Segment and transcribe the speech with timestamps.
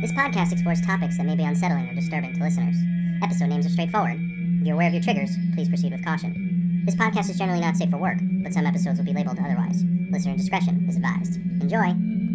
[0.00, 2.76] This podcast explores topics that may be unsettling or disturbing to listeners.
[3.20, 4.14] Episode names are straightforward.
[4.60, 6.84] If you're aware of your triggers, please proceed with caution.
[6.86, 9.82] This podcast is generally not safe for work, but some episodes will be labeled otherwise.
[10.12, 11.36] Listener discretion is advised.
[11.60, 12.27] Enjoy!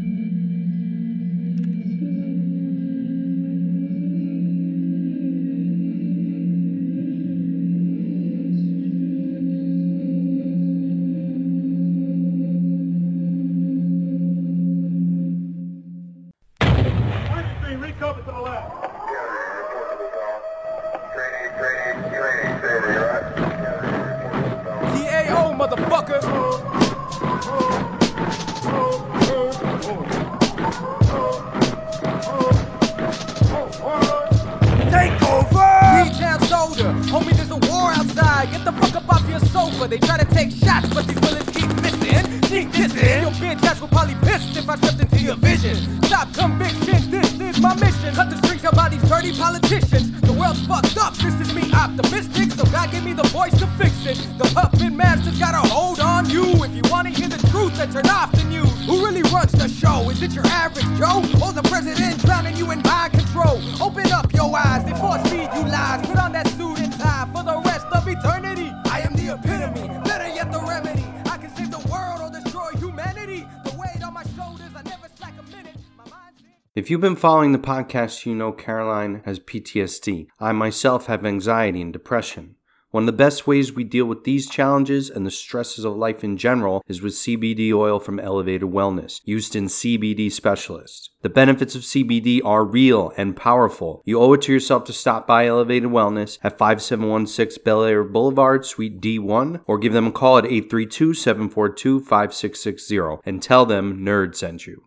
[76.84, 80.28] If you've been following the podcast, you know Caroline has PTSD.
[80.38, 82.56] I myself have anxiety and depression.
[82.92, 86.26] One of the best ways we deal with these challenges and the stresses of life
[86.26, 91.10] in general is with CBD oil from Elevated Wellness, used in CBD specialists.
[91.22, 94.02] The benefits of CBD are real and powerful.
[94.04, 99.00] You owe it to yourself to stop by Elevated Wellness at 5716 Bellaire Boulevard, Suite
[99.00, 104.68] D1, or give them a call at 832 742 5660 and tell them Nerd sent
[104.68, 104.84] you.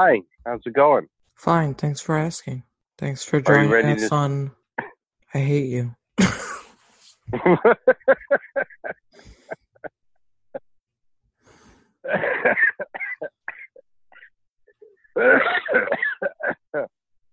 [0.00, 1.08] Hi, how's it going?
[1.34, 2.62] Fine, thanks for asking.
[2.98, 4.52] Thanks for joining us to- on
[5.34, 5.96] I Hate You.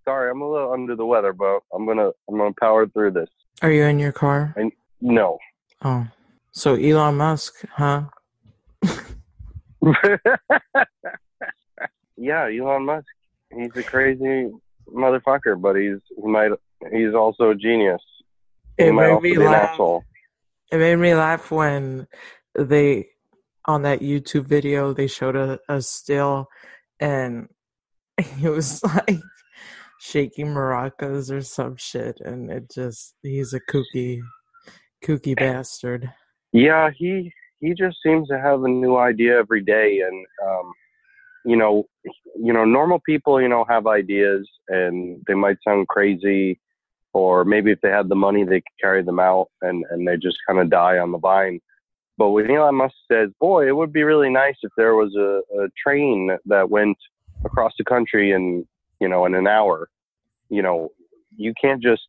[0.07, 3.29] Sorry, I'm a little under the weather, but I'm gonna I'm gonna power through this.
[3.61, 4.55] Are you in your car?
[5.01, 5.37] No.
[5.83, 6.07] Oh.
[6.51, 8.03] So Elon Musk, huh?
[12.17, 13.07] yeah, Elon Musk.
[13.55, 14.51] He's a crazy
[14.87, 16.51] motherfucker, but he's he might
[16.91, 18.01] he's also a genius.
[18.77, 19.71] It made me laugh.
[19.71, 20.03] asshole.
[20.71, 22.07] It made me laugh when
[22.57, 23.09] they
[23.65, 26.47] on that YouTube video they showed a, a still
[26.99, 27.47] and
[28.37, 29.19] he was like
[29.99, 34.21] shaking maracas or some shit and it just he's a kooky
[35.03, 36.11] kooky bastard.
[36.51, 40.73] Yeah, he he just seems to have a new idea every day, and um,
[41.45, 41.85] you know,
[42.35, 46.59] you know, normal people, you know, have ideas, and they might sound crazy,
[47.13, 50.17] or maybe if they had the money, they could carry them out, and and they
[50.17, 51.59] just kind of die on the vine.
[52.17, 55.41] But when Elon Musk says, "Boy, it would be really nice if there was a,
[55.61, 56.97] a train that went
[57.43, 58.65] across the country in
[58.99, 59.89] you know in an hour,"
[60.49, 60.91] you know,
[61.37, 62.03] you can't just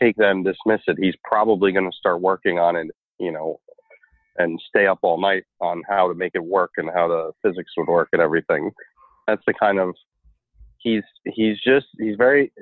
[0.00, 0.98] take that and dismiss it.
[1.00, 3.60] He's probably going to start working on it, you know,
[4.38, 7.72] and stay up all night on how to make it work and how the physics
[7.76, 8.70] would work and everything.
[9.26, 9.94] That's the kind of
[10.78, 12.52] he's he's just he's very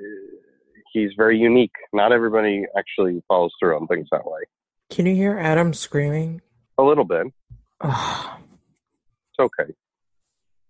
[0.93, 1.73] he's very unique.
[1.93, 4.39] Not everybody actually follows through on things that way.
[4.89, 6.41] Can you hear Adam screaming?
[6.77, 7.27] A little bit.
[7.81, 8.39] Ugh,
[9.31, 9.73] It's okay.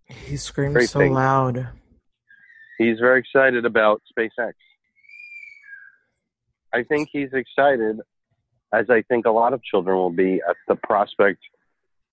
[0.07, 1.13] he screams Great so thing.
[1.13, 1.67] loud.
[2.77, 4.53] He's very excited about SpaceX.
[6.73, 7.97] I think he's excited,
[8.75, 11.39] as I think a lot of children will be, at the prospect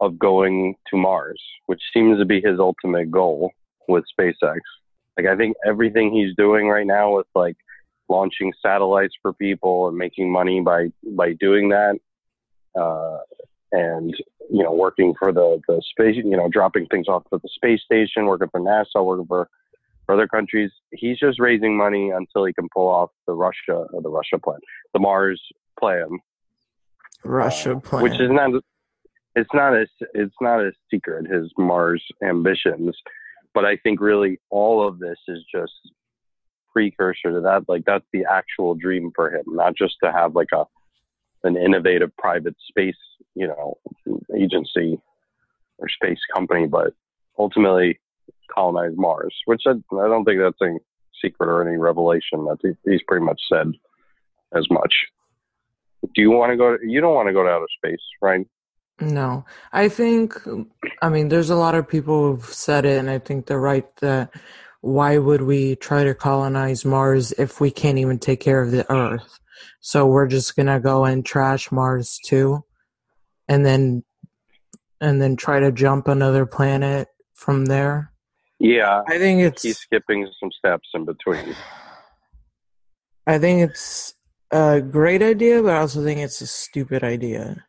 [0.01, 3.53] of going to Mars, which seems to be his ultimate goal
[3.89, 4.59] with SpaceX.
[5.17, 7.57] Like, I think everything he's doing right now with like
[8.09, 11.99] launching satellites for people and making money by by doing that,
[12.79, 13.19] uh,
[13.73, 14.15] and
[14.51, 17.81] you know, working for the the space, you know, dropping things off at the space
[17.85, 19.49] station, working for NASA, working for
[20.07, 20.71] for other countries.
[20.93, 24.61] He's just raising money until he can pull off the Russia or the Russia plan,
[24.95, 25.41] the Mars
[25.79, 26.09] plan,
[27.25, 28.03] Russia uh, plan.
[28.03, 28.51] which is not.
[29.35, 32.97] It's not as it's not a secret his Mars ambitions,
[33.55, 35.73] but I think really all of this is just
[36.73, 37.65] precursor to that.
[37.69, 40.65] Like that's the actual dream for him, not just to have like a
[41.45, 42.97] an innovative private space,
[43.35, 43.79] you know,
[44.37, 45.01] agency
[45.79, 46.95] or space company, but
[47.39, 47.99] ultimately
[48.55, 50.79] colonize Mars, which I, I don't think that's a
[51.21, 52.45] secret or any revelation.
[52.45, 53.73] That he, he's pretty much said
[54.55, 54.95] as much.
[56.03, 56.77] Do you want to go?
[56.77, 58.47] To, you don't want to go to outer space, right?
[59.01, 60.35] No, I think,
[61.01, 63.85] I mean, there's a lot of people who've said it, and I think they're right
[63.97, 64.33] that
[64.81, 68.91] why would we try to colonize Mars if we can't even take care of the
[68.93, 69.39] Earth?
[69.81, 72.65] So we're just gonna go and trash Mars too,
[73.49, 74.05] and then
[75.01, 78.13] and then try to jump another planet from there.
[78.59, 81.55] Yeah, I think it's he's skipping some steps in between.
[83.27, 84.15] I think it's
[84.53, 87.65] a great idea, but I also think it's a stupid idea.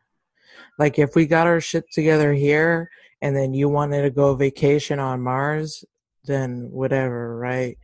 [0.77, 2.89] Like if we got our shit together here
[3.21, 5.85] and then you wanted to go vacation on Mars,
[6.25, 7.77] then whatever, right?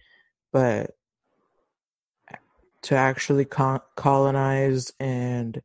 [0.51, 0.91] But
[2.83, 5.61] to actually co- colonize and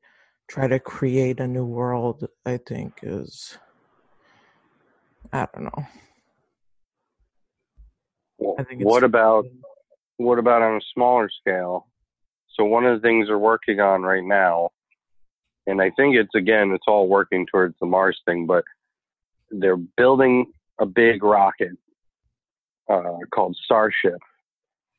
[0.49, 3.59] try to create a new world, I think is
[5.33, 5.87] I don't know.
[8.39, 9.47] Well, I think it's what about
[10.19, 11.89] what about on a smaller scale?
[12.55, 14.71] So one of the things they're working on right now,
[15.67, 18.65] and I think it's again, it's all working towards the Mars thing, but
[19.51, 20.47] they're building
[20.79, 21.73] a big rocket
[22.89, 24.19] uh, called Starship,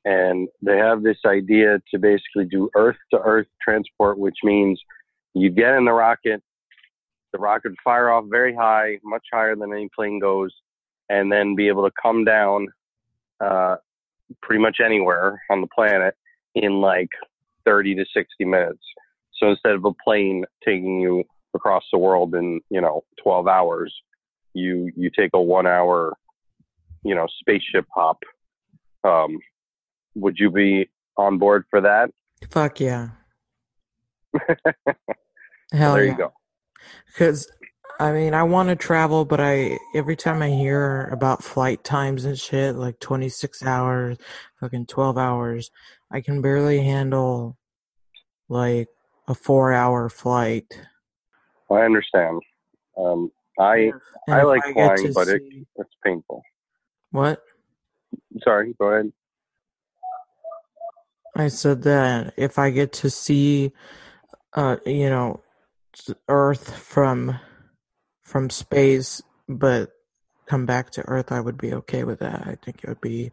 [0.04, 4.80] and they have this idea to basically do Earth to Earth transport, which means
[5.34, 6.42] you get in the rocket,
[7.32, 10.54] the rocket would fire off very high, much higher than any plane goes,
[11.10, 12.68] and then be able to come down
[13.40, 13.76] uh,
[14.42, 16.16] pretty much anywhere on the planet
[16.56, 17.10] in like
[17.66, 18.84] 30 to 60 minutes.
[19.40, 21.24] So instead of a plane taking you
[21.54, 23.94] across the world in, you know, 12 hours,
[24.54, 26.14] you, you take a one hour,
[27.04, 28.20] you know, spaceship hop.
[29.04, 29.38] Um,
[30.16, 32.12] would you be on board for that?
[32.50, 33.10] fuck yeah.
[35.72, 36.12] Hell there yeah.
[36.12, 36.34] you go.
[37.08, 37.50] Because
[38.00, 42.26] I mean, I want to travel, but I every time I hear about flight times
[42.26, 44.18] and shit, like twenty six hours,
[44.60, 45.72] fucking twelve hours,
[46.12, 47.58] I can barely handle
[48.50, 48.90] like
[49.28, 50.66] a four hour flight.
[51.72, 52.42] I understand.
[52.98, 53.92] Um, I,
[54.28, 55.42] And I like get flying, but it,
[55.78, 56.44] it's painful.
[57.12, 57.42] what
[58.44, 59.12] Sorry, go ahead.
[61.36, 63.72] I said that if I get to see,
[64.54, 65.42] uh, you know,
[66.28, 67.40] Earth from
[68.26, 69.92] from space, but
[70.48, 72.42] come back to Earth, I would be okay with that.
[72.46, 73.32] I think it would be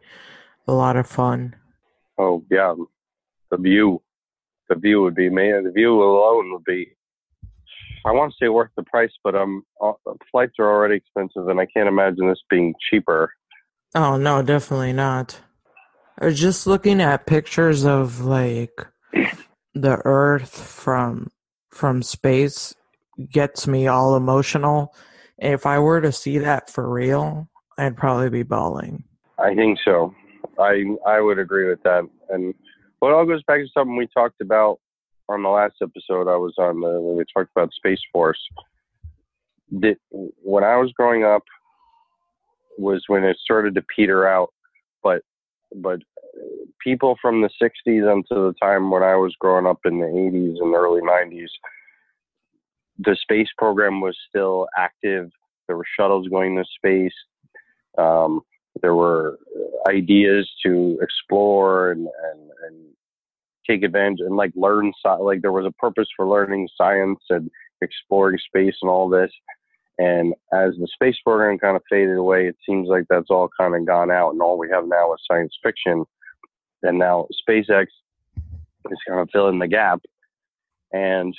[0.67, 1.55] a lot of fun.
[2.17, 2.73] Oh yeah,
[3.51, 4.01] the view,
[4.69, 5.63] the view would be man.
[5.65, 6.95] The view alone would be.
[8.05, 9.93] I want to say worth the price, but um, uh,
[10.29, 13.33] flights are already expensive, and I can't imagine this being cheaper.
[13.95, 15.39] Oh no, definitely not.
[16.19, 18.87] I was just looking at pictures of like
[19.73, 21.31] the Earth from
[21.71, 22.75] from space
[23.31, 24.93] gets me all emotional.
[25.37, 29.03] If I were to see that for real, I'd probably be bawling.
[29.39, 30.13] I think so.
[30.59, 32.07] I I would agree with that.
[32.29, 32.53] And
[33.01, 34.79] well, it all goes back to something we talked about
[35.29, 38.39] on the last episode I was on the, when we talked about Space Force.
[39.71, 41.43] That when I was growing up
[42.77, 44.53] was when it started to peter out,
[45.01, 45.21] but
[45.75, 45.99] but
[46.79, 50.61] people from the 60s until the time when I was growing up in the 80s
[50.61, 51.47] and early 90s,
[52.99, 55.29] the space program was still active.
[55.67, 57.13] There were shuttles going to space.
[57.97, 58.41] Um,
[58.81, 59.37] there were
[59.87, 62.85] ideas to explore and, and, and
[63.67, 64.91] take advantage and like learn
[65.21, 67.49] like there was a purpose for learning science and
[67.81, 69.31] exploring space and all this
[69.99, 73.75] and as the space program kind of faded away it seems like that's all kind
[73.75, 76.03] of gone out and all we have now is science fiction
[76.83, 77.85] and now spacex
[78.91, 79.99] is kind of filling the gap
[80.91, 81.33] and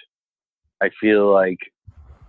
[0.83, 1.59] i feel like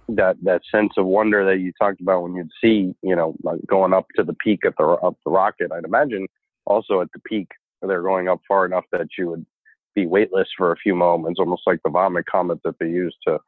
[0.10, 3.60] that that sense of wonder that you talked about when you'd see, you know, like
[3.66, 5.72] going up to the peak at the up the rocket.
[5.72, 6.28] I'd imagine
[6.66, 7.48] also at the peak
[7.82, 9.46] they're going up far enough that you would
[9.94, 13.40] be weightless for a few moments, almost like the vomit comet that they use to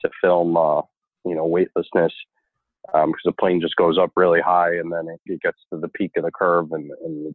[0.00, 0.82] to film, uh,
[1.24, 2.12] you know, weightlessness.
[2.86, 5.88] Because the plane just goes up really high and then it, it gets to the
[5.88, 7.34] peak of the curve and, and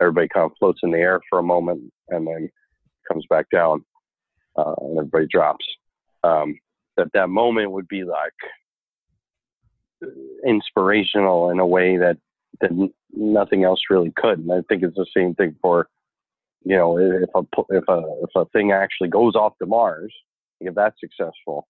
[0.00, 2.48] everybody kind of floats in the air for a moment and then
[3.06, 3.84] comes back down
[4.56, 5.66] uh, and everybody drops.
[6.24, 6.58] Um,
[6.96, 8.32] that that moment would be like
[10.46, 12.18] inspirational in a way that
[12.60, 12.70] that
[13.12, 14.38] nothing else really could.
[14.38, 15.88] And I think it's the same thing for
[16.64, 20.12] you know if a if a if a thing actually goes off to Mars,
[20.60, 21.68] if that's successful,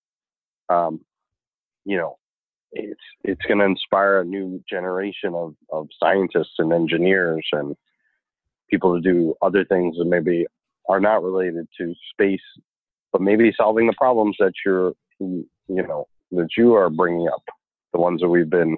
[0.69, 1.01] um,
[1.85, 2.19] you know,
[2.73, 7.77] it's it's going to inspire a new generation of of scientists and engineers and
[8.71, 10.47] people to do other things that maybe
[10.89, 12.41] are not related to space,
[13.17, 17.43] but maybe solving the problems that you're you know that you are bringing up,
[17.95, 18.77] the ones that we've been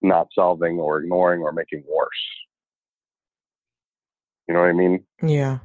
[0.00, 2.08] not solving or ignoring or making worse.
[4.48, 5.04] You know what I mean?
[5.22, 5.58] Yeah.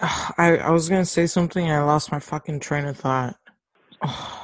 [0.00, 3.36] I I was gonna say something and I lost my fucking train of thought.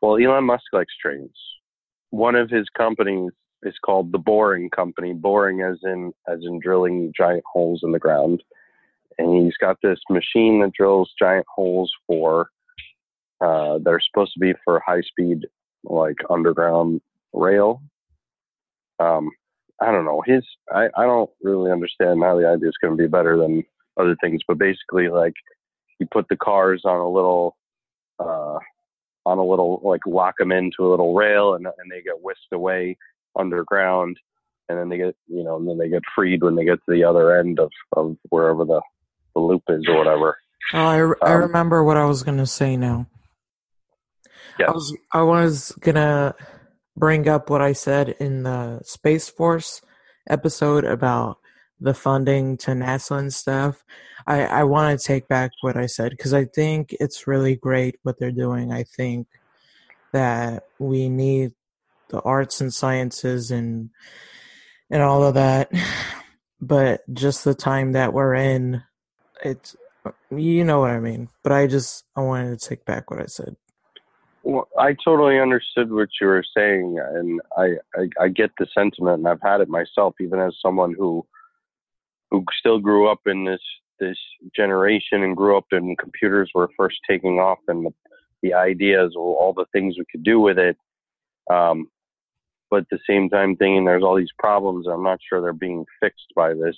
[0.00, 1.34] Well, Elon Musk likes trains.
[2.10, 3.32] One of his companies
[3.64, 5.12] is called the Boring Company.
[5.12, 8.40] Boring as in as in drilling giant holes in the ground.
[9.18, 12.48] And he's got this machine that drills giant holes for
[13.40, 15.46] uh, that are supposed to be for high speed
[15.84, 17.00] like underground
[17.32, 17.82] rail.
[18.98, 19.30] Um,
[19.80, 20.22] I don't know.
[20.26, 23.64] His I, I don't really understand how the idea is going to be better than
[23.98, 25.34] other things, but basically like
[25.98, 27.56] you put the cars on a little
[28.18, 28.58] uh,
[29.26, 32.52] on a little like lock them into a little rail and and they get whisked
[32.52, 32.96] away
[33.38, 34.16] underground
[34.68, 36.92] and then they get you know and then they get freed when they get to
[36.92, 38.80] the other end of of wherever the
[39.38, 40.36] the loop is or whatever.
[40.74, 40.96] Oh, I,
[41.30, 43.06] I Um, remember what I was gonna say now.
[44.58, 44.68] Yes.
[44.68, 46.34] I was I was gonna
[46.96, 49.80] bring up what I said in the Space Force
[50.28, 51.38] episode about
[51.80, 53.84] the funding to NASA and stuff.
[54.26, 57.96] I I want to take back what I said because I think it's really great
[58.02, 58.72] what they're doing.
[58.72, 59.28] I think
[60.12, 61.52] that we need
[62.08, 63.90] the arts and sciences and
[64.90, 65.70] and all of that,
[66.60, 68.82] but just the time that we're in,
[69.44, 69.76] it's
[70.30, 71.28] you know what I mean.
[71.42, 73.56] But I just I wanted to take back what I said.
[74.42, 79.18] Well, I totally understood what you were saying, and I, I I get the sentiment,
[79.18, 81.26] and I've had it myself, even as someone who
[82.30, 83.60] who still grew up in this
[84.00, 84.18] this
[84.54, 87.90] generation and grew up in computers were first taking off, and the,
[88.42, 90.76] the ideas, or all the things we could do with it.
[91.50, 91.90] Um,
[92.70, 95.84] but at the same time, thinking there's all these problems, I'm not sure they're being
[96.00, 96.76] fixed by this,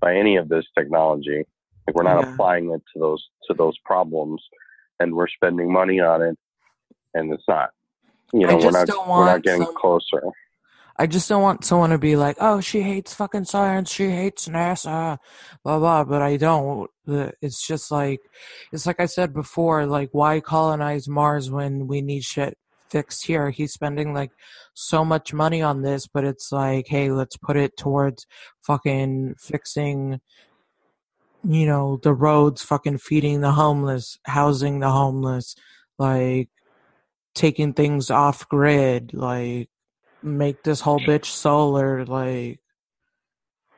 [0.00, 1.44] by any of this technology.
[1.86, 2.32] Like we're not Yeah.
[2.32, 4.42] applying it to those to those problems,
[5.00, 6.38] and we're spending money on it,
[7.14, 7.70] and it's not.
[8.32, 10.22] You know, we're not we're not getting some- closer.
[10.96, 13.90] I just don't want someone to be like, "Oh, she hates fucking science.
[13.90, 15.18] She hates NASA."
[15.64, 16.04] Blah blah.
[16.04, 16.88] But I don't.
[17.06, 18.20] It's just like,
[18.72, 19.86] it's like I said before.
[19.86, 22.56] Like, why colonize Mars when we need shit
[22.90, 23.50] fixed here?
[23.50, 24.30] He's spending like
[24.72, 28.24] so much money on this, but it's like, hey, let's put it towards
[28.64, 30.20] fucking fixing.
[31.46, 35.54] You know, the roads, fucking feeding the homeless, housing the homeless,
[35.98, 36.48] like
[37.34, 39.68] taking things off grid, like
[40.22, 42.60] make this whole bitch solar, like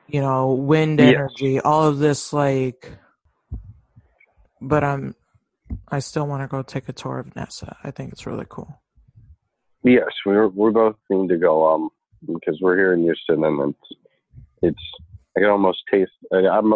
[0.07, 2.93] you know, wind energy, all of this, like.
[4.61, 5.15] But I'm,
[5.89, 7.77] I still want to go take a tour of NASA.
[7.83, 8.81] I think it's really cool.
[9.83, 11.91] Yes, we're we both need to go um
[12.27, 14.01] because we're here in Houston and it's
[14.63, 14.83] it's
[15.37, 16.75] I can almost taste I, I'm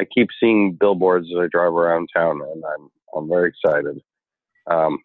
[0.00, 4.00] I keep seeing billboards as I drive around town and I'm I'm very excited.
[4.70, 4.98] Um,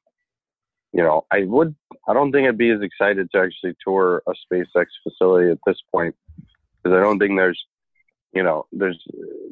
[0.94, 1.76] you know, I would
[2.08, 5.78] I don't think I'd be as excited to actually tour a SpaceX facility at this
[5.92, 6.16] point
[6.82, 7.62] because I don't think there's
[8.34, 9.02] you know there's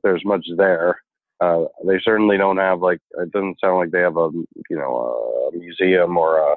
[0.04, 1.02] there's much there.
[1.42, 4.30] Uh, they certainly don't have like it doesn't sound like they have a
[4.70, 6.56] you know a museum or a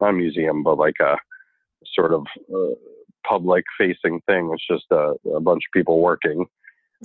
[0.00, 1.16] not a museum, but like a
[1.94, 2.74] sort of uh,
[3.26, 4.50] public facing thing.
[4.52, 6.46] It's just a, a bunch of people working.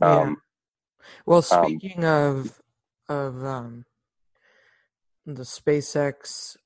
[0.01, 0.37] Um,
[1.25, 2.59] Well, speaking of
[3.07, 3.85] of um,
[5.25, 6.57] the SpaceX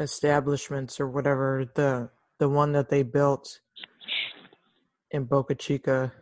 [0.00, 3.60] establishments or whatever, the the one that they built
[5.10, 6.12] in Boca Chica.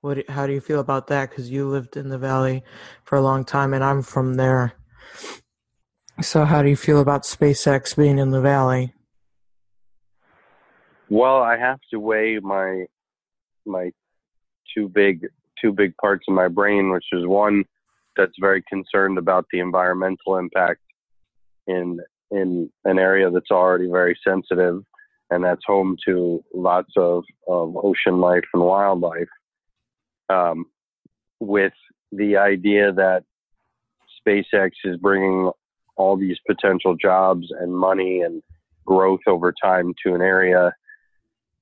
[0.00, 0.28] What?
[0.28, 1.30] How do you feel about that?
[1.30, 2.62] Because you lived in the valley
[3.04, 4.74] for a long time, and I'm from there.
[6.20, 8.94] So, how do you feel about SpaceX being in the valley?
[11.08, 12.86] well, I have to weigh my
[13.64, 13.90] my
[14.74, 15.28] two big
[15.64, 17.64] two big parts of my brain, which is one
[18.16, 20.80] that's very concerned about the environmental impact
[21.66, 21.98] in
[22.30, 24.82] in an area that's already very sensitive
[25.30, 29.28] and that's home to lots of, of ocean life and wildlife.
[30.28, 30.66] Um,
[31.40, 31.72] with
[32.12, 33.24] the idea that
[34.26, 35.50] SpaceX is bringing
[35.96, 38.42] all these potential jobs and money and
[38.84, 40.72] growth over time to an area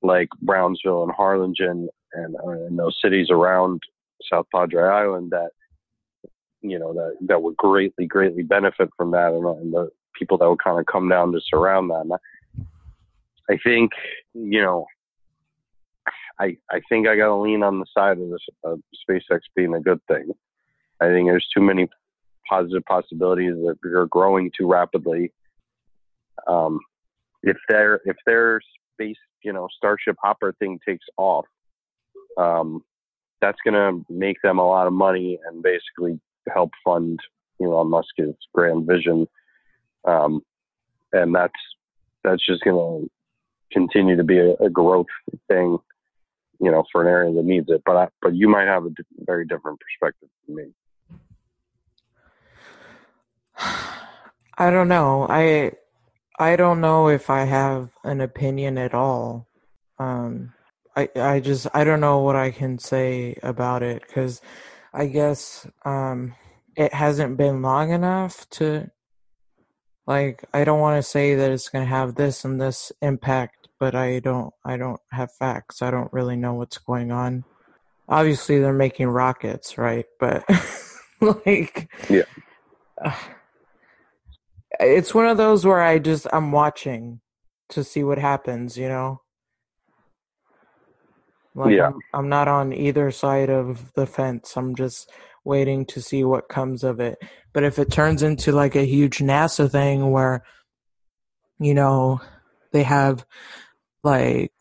[0.02, 3.82] like Brownsville and Harlingen and, uh, and those cities around
[4.30, 5.50] South Padre Island that
[6.60, 10.48] you know that that would greatly greatly benefit from that and, and the people that
[10.48, 12.18] would kind of come down to surround that.
[13.50, 13.92] I, think
[14.34, 14.86] you know
[16.38, 19.80] I I think I got to lean on the side of this SpaceX being a
[19.80, 20.32] good thing.
[21.00, 21.88] I think there's too many
[22.48, 25.32] positive possibilities that are growing too rapidly.
[26.46, 26.80] Um,
[27.42, 28.60] if their if their
[28.94, 31.46] space you know Starship Hopper thing takes off,
[32.38, 32.82] um,
[33.42, 36.18] that's going to make them a lot of money and basically
[36.48, 37.18] help fund
[37.60, 39.26] Elon Musk's grand vision.
[40.04, 40.42] Um,
[41.12, 41.52] and that's
[42.24, 43.10] that's just going to
[43.72, 45.06] continue to be a, a, growth
[45.48, 45.78] thing,
[46.60, 47.82] you know, for an area that needs it.
[47.84, 50.64] But I, but you might have a very different perspective than me.
[54.58, 55.26] I don't know.
[55.28, 55.72] I
[56.38, 59.46] I don't know if I have an opinion at all.
[59.98, 60.52] Um,
[60.96, 64.40] I I just I don't know what I can say about it because
[64.92, 66.34] I guess um,
[66.76, 68.90] it hasn't been long enough to
[70.06, 73.68] like I don't want to say that it's going to have this and this impact,
[73.78, 75.82] but I don't I don't have facts.
[75.82, 77.44] I don't really know what's going on.
[78.08, 80.06] Obviously, they're making rockets, right?
[80.18, 80.44] But
[81.20, 82.24] like, Yeah.
[84.80, 87.20] it's one of those where I just I'm watching
[87.70, 89.22] to see what happens, you know.
[91.54, 91.88] Like Yeah.
[91.88, 94.56] I'm, I'm not on either side of the fence.
[94.56, 95.10] I'm just
[95.44, 97.18] waiting to see what comes of it.
[97.52, 100.44] But if it turns into like a huge NASA thing where,
[101.58, 102.20] you know,
[102.72, 103.24] they have
[104.02, 104.52] like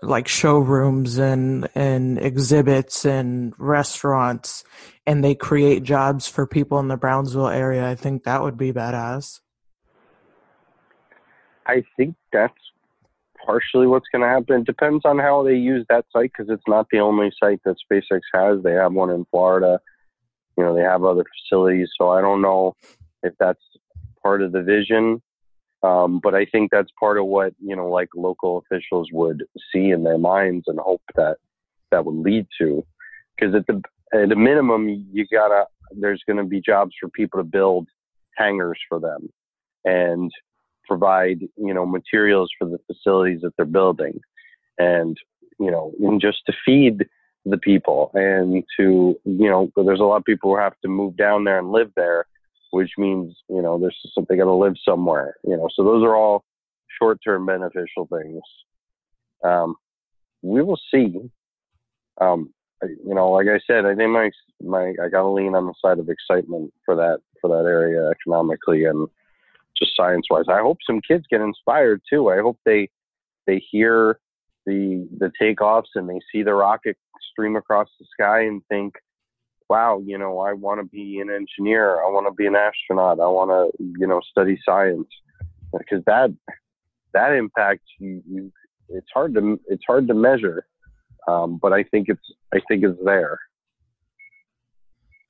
[0.00, 4.62] like showrooms and and exhibits and restaurants
[5.06, 8.72] and they create jobs for people in the Brownsville area, I think that would be
[8.72, 9.40] badass.
[11.66, 12.54] I think that's
[13.48, 14.60] partially what's going to happen.
[14.60, 17.76] It depends on how they use that site because it's not the only site that
[17.90, 18.62] SpaceX has.
[18.62, 19.80] They have one in Florida.
[20.58, 21.88] You know, they have other facilities.
[21.98, 22.74] So I don't know
[23.22, 23.62] if that's
[24.22, 25.22] part of the vision.
[25.82, 29.90] Um, but I think that's part of what, you know, like local officials would see
[29.92, 31.38] in their minds and hope that
[31.90, 32.84] that would lead to.
[33.34, 33.80] Because at the,
[34.12, 37.88] at a minimum, you gotta, there's going to be jobs for people to build
[38.36, 39.30] hangars for them.
[39.84, 40.30] And
[40.88, 44.18] provide you know materials for the facilities that they're building
[44.78, 45.16] and
[45.60, 47.06] you know and just to feed
[47.44, 51.16] the people and to you know there's a lot of people who have to move
[51.16, 52.26] down there and live there
[52.70, 55.68] which means you know there's something got to live somewhere you know.
[55.74, 56.44] So those are all
[57.00, 58.42] short-term beneficial things.
[59.44, 59.76] Um,
[60.42, 61.14] we will see.
[62.20, 62.52] Um,
[62.82, 64.30] you know like i said i think my
[64.62, 68.84] my i gotta lean on the side of excitement for that for that area economically
[68.84, 69.08] and
[69.78, 70.44] just science wise.
[70.48, 72.30] I hope some kids get inspired too.
[72.30, 72.88] I hope they
[73.46, 74.18] they hear
[74.66, 76.96] the the takeoffs and they see the rocket
[77.32, 78.94] stream across the sky and think,
[79.68, 82.02] wow, you know, I want to be an engineer.
[82.02, 83.20] I want to be an astronaut.
[83.20, 85.08] I want to, you know, study science
[85.76, 86.34] because that
[87.14, 88.52] that impact you, you
[88.88, 90.66] it's hard to it's hard to measure.
[91.26, 93.38] Um, but I think it's I think it's there.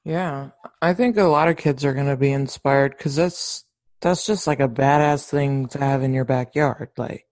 [0.05, 3.65] Yeah, I think a lot of kids are gonna be inspired because that's
[4.01, 6.91] that's just like a badass thing to have in your backyard.
[6.97, 7.27] Like,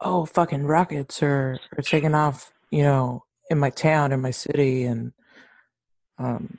[0.00, 4.84] oh, fucking rockets are are taking off, you know, in my town, in my city,
[4.84, 5.12] and
[6.18, 6.58] um,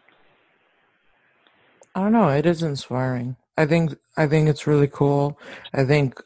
[1.95, 2.29] I don't know.
[2.29, 3.35] It is inspiring.
[3.57, 5.39] I think I think it's really cool.
[5.73, 6.21] I think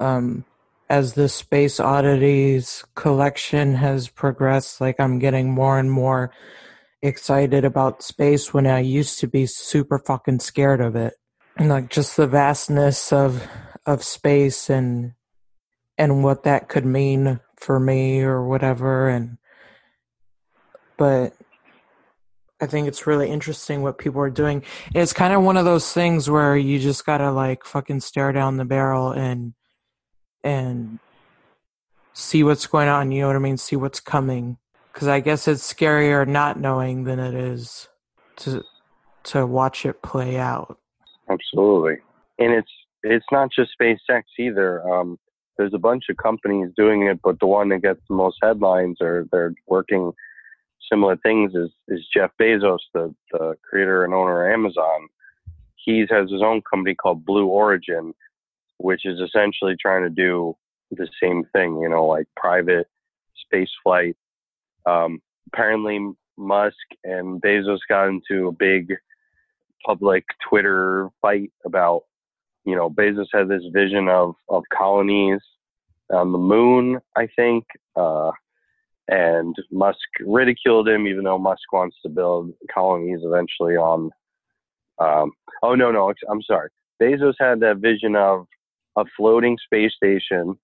[0.00, 0.44] um,
[0.88, 6.30] as the space oddities collection has progressed, like I'm getting more and more
[7.02, 11.14] excited about space when I used to be super fucking scared of it.
[11.58, 13.46] Like just the vastness of
[13.86, 15.12] of space and
[15.96, 19.38] and what that could mean for me or whatever and
[20.96, 21.34] but
[22.60, 24.62] I think it's really interesting what people are doing.
[24.94, 28.56] It's kind of one of those things where you just gotta like fucking stare down
[28.56, 29.54] the barrel and
[30.42, 30.98] and
[32.12, 33.10] see what's going on.
[33.10, 33.56] You know what I mean?
[33.56, 34.58] See what's coming.
[34.92, 37.88] Because I guess it's scarier not knowing than it is
[38.36, 38.62] to
[39.24, 40.78] to watch it play out.
[41.28, 41.96] Absolutely.
[42.38, 42.70] And it's
[43.02, 44.88] it's not just SpaceX either.
[44.90, 45.18] Um,
[45.56, 48.96] there's a bunch of companies doing it, but the one that gets the most headlines
[49.00, 50.12] or they're working
[50.90, 55.08] similar things is, is Jeff Bezos, the, the creator and owner of Amazon.
[55.76, 58.14] He has his own company called Blue Origin,
[58.78, 60.56] which is essentially trying to do
[60.90, 62.86] the same thing, you know, like private
[63.44, 64.16] space flight.
[64.86, 65.20] Um,
[65.52, 68.94] apparently, Musk and Bezos got into a big
[69.86, 72.02] public Twitter fight about,
[72.64, 75.40] you know, Bezos had this vision of, of colonies
[76.12, 77.64] on the moon, I think.
[77.96, 78.32] Uh,
[79.08, 84.10] and Musk ridiculed him, even though Musk wants to build colonies eventually on.
[84.98, 86.70] Um, oh, no, no, I'm sorry.
[87.00, 88.46] Bezos had that vision of
[88.96, 90.58] a floating space station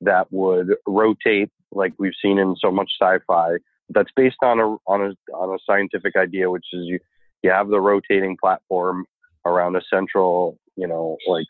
[0.00, 3.56] that would rotate, like we've seen in so much sci-fi.
[3.90, 6.98] That's based on a on a on a scientific idea, which is you
[7.42, 9.04] you have the rotating platform
[9.44, 11.46] around a central, you know, like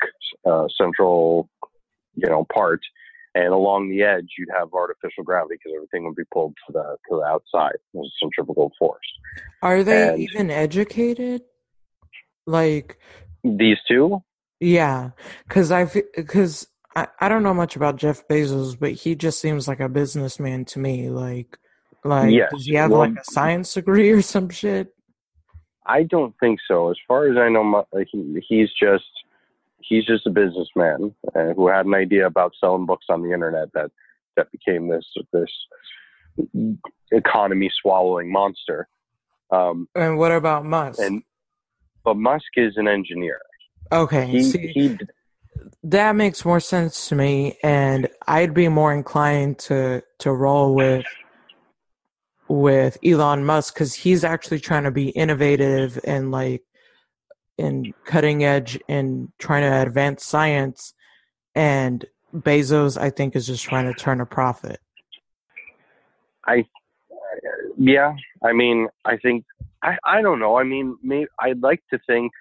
[0.47, 1.49] uh, central,
[2.15, 2.81] you know, part,
[3.35, 6.97] and along the edge you'd have artificial gravity because everything would be pulled to the
[7.09, 7.77] to the outside.
[7.95, 9.01] There's centrifugal force.
[9.63, 11.43] Are they And- even educated?
[12.47, 12.99] Like,
[13.45, 14.23] These two,
[14.59, 15.11] yeah,
[15.47, 15.85] because I
[16.17, 19.89] because I, I don't know much about Jeff Bezos, but he just seems like a
[19.89, 21.09] businessman to me.
[21.09, 21.57] Like,
[22.05, 24.93] like Yes, does he have well- like a science degree or some shit?
[25.87, 26.91] I don't think so.
[26.91, 29.05] As far as I know, Mu- he, he's just
[29.81, 33.73] he's just a businessman uh, who had an idea about selling books on the internet
[33.75, 33.91] that
[34.37, 35.51] that became this this
[37.11, 38.89] economy swallowing monster.
[39.51, 41.01] Um, And what about Musk?
[41.01, 41.23] and
[42.05, 43.41] but Musk is an engineer.
[43.93, 44.99] okay, He see, he
[45.85, 51.05] that makes more sense to me, and I'd be more inclined to to roll with
[52.53, 56.63] with Elon Musk because he's actually trying to be innovative and like
[57.57, 60.93] in cutting edge and trying to advance science,
[61.55, 64.81] and Bezos, I think, is just trying to turn a profit.
[66.47, 66.67] I
[67.79, 68.15] yeah.
[68.45, 69.47] I mean, I think
[69.83, 70.59] I I don't know.
[70.59, 72.33] I mean, maybe I'd like to think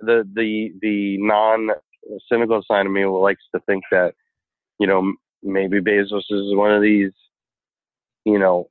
[0.00, 1.70] the the the non
[2.30, 4.14] cynical side of me likes to think that
[4.78, 7.12] you know maybe Bezos is one of these
[8.26, 8.68] you know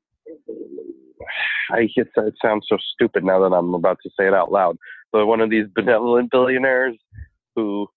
[1.71, 4.77] I guess it sounds so stupid now that I'm about to say it out loud,
[5.11, 6.97] but one of these benevolent billionaires
[7.55, 7.87] who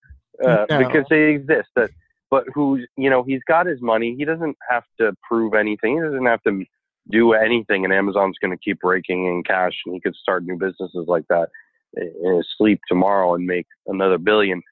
[0.45, 0.79] uh, No.
[0.79, 1.91] because they exist that
[2.31, 6.03] but who you know he's got his money he doesn't have to prove anything he
[6.03, 6.63] doesn't have to
[7.11, 10.59] do anything and Amazon's going to keep raking in cash and he could start new
[10.59, 11.49] businesses like that
[11.97, 14.63] in his sleep tomorrow and make another billion.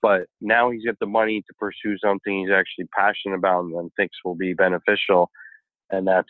[0.00, 4.16] But now he's got the money to pursue something he's actually passionate about and thinks
[4.24, 5.30] will be beneficial.
[5.90, 6.28] And that's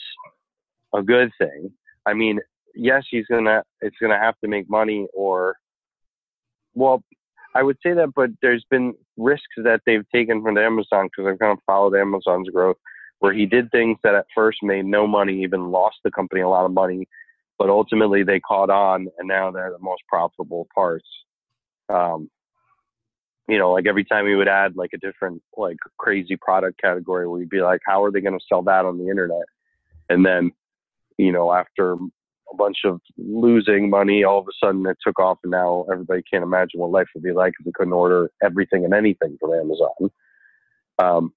[0.94, 1.70] a good thing.
[2.08, 2.40] I mean,
[2.74, 5.56] yes, he's gonna it's gonna have to make money or
[6.74, 7.02] well,
[7.54, 11.38] I would say that, but there's been risks that they've taken from Amazon because I've
[11.38, 12.76] kind of followed Amazon's growth
[13.20, 16.48] where he did things that at first made no money, even lost the company a
[16.48, 17.08] lot of money,
[17.58, 21.08] but ultimately they caught on and now they're the most profitable parts.
[21.88, 22.30] Um,
[23.48, 27.26] you know, like every time he would add like a different like crazy product category,
[27.26, 29.46] we'd be like, how are they going to sell that on the internet?
[30.08, 30.52] And then,
[31.18, 35.38] you know, after a bunch of losing money, all of a sudden it took off,
[35.42, 38.84] and now everybody can't imagine what life would be like if we couldn't order everything
[38.84, 40.10] and anything from Amazon.
[40.98, 41.32] Um,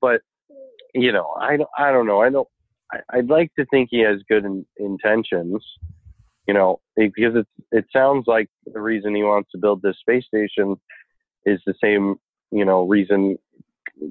[0.00, 0.20] but
[0.94, 2.20] you know, I don't, I don't know.
[2.20, 2.48] I don't.
[2.92, 5.64] I, I'd like to think he has good in, intentions.
[6.46, 10.26] You know, because it it sounds like the reason he wants to build this space
[10.26, 10.76] station
[11.46, 12.16] is the same,
[12.50, 13.38] you know, reason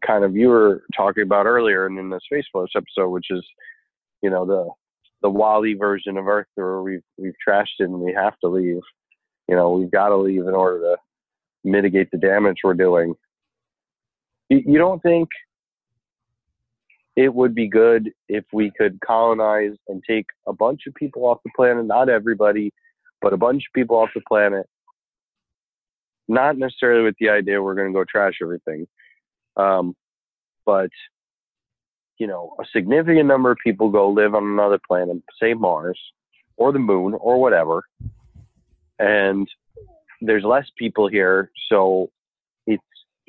[0.05, 3.45] kind of you were talking about earlier and in the Space Force episode, which is,
[4.21, 4.69] you know, the
[5.21, 8.81] the WALL-E version of Earth where we've we've trashed it and we have to leave.
[9.47, 10.97] You know, we've got to leave in order to
[11.63, 13.13] mitigate the damage we're doing.
[14.49, 15.29] You, you don't think
[17.15, 21.39] it would be good if we could colonize and take a bunch of people off
[21.43, 22.71] the planet, not everybody,
[23.21, 24.65] but a bunch of people off the planet,
[26.27, 28.87] not necessarily with the idea we're going to go trash everything,
[29.57, 29.93] um,
[30.65, 30.89] but
[32.21, 35.99] you know, a significant number of people go live on another planet, say Mars
[36.55, 37.81] or the moon or whatever,
[38.99, 39.47] and
[40.21, 42.11] there's less people here, so
[42.67, 42.83] it's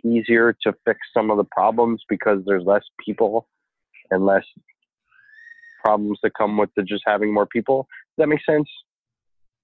[0.05, 3.49] easier to fix some of the problems because there's less people
[4.11, 4.45] and less
[5.83, 7.89] problems that come with the just having more people.
[8.11, 8.69] Does that make sense?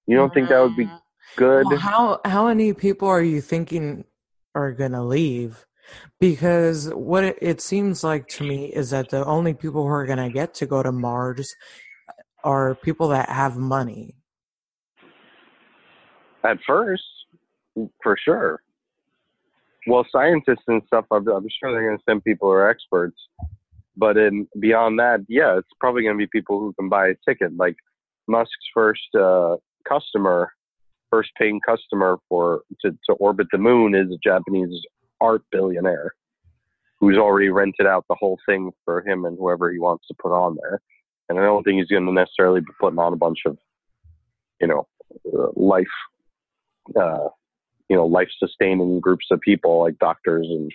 [0.07, 0.89] You don't think that would be
[1.37, 1.67] good?
[1.67, 4.07] Well, how how many people are you thinking
[4.55, 5.67] are gonna leave?
[6.21, 10.31] Because what it, seems like to me is that the only people who are gonna
[10.31, 11.55] get to go to Mars
[12.45, 14.15] are people that have money.
[16.45, 17.03] At first,
[18.03, 18.61] for sure.
[19.87, 23.17] Well, scientists and stuff, I'm, I'm sure they're going to send people who are experts.
[23.97, 27.15] But in beyond that, yeah, it's probably going to be people who can buy a
[27.29, 27.57] ticket.
[27.57, 27.77] Like
[28.29, 29.57] Musk's first uh,
[29.89, 30.53] customer,
[31.11, 34.81] first paying customer for to, to orbit the moon is a Japanese
[35.21, 36.15] art billionaire
[37.01, 40.33] who's already rented out the whole thing for him and whoever he wants to put
[40.33, 40.81] on there.
[41.29, 43.57] And I don't think he's going to necessarily be putting on a bunch of,
[44.61, 44.89] you know,
[45.33, 45.87] uh, life,
[47.01, 47.29] uh,
[47.89, 50.73] you know, life sustaining groups of people like doctors and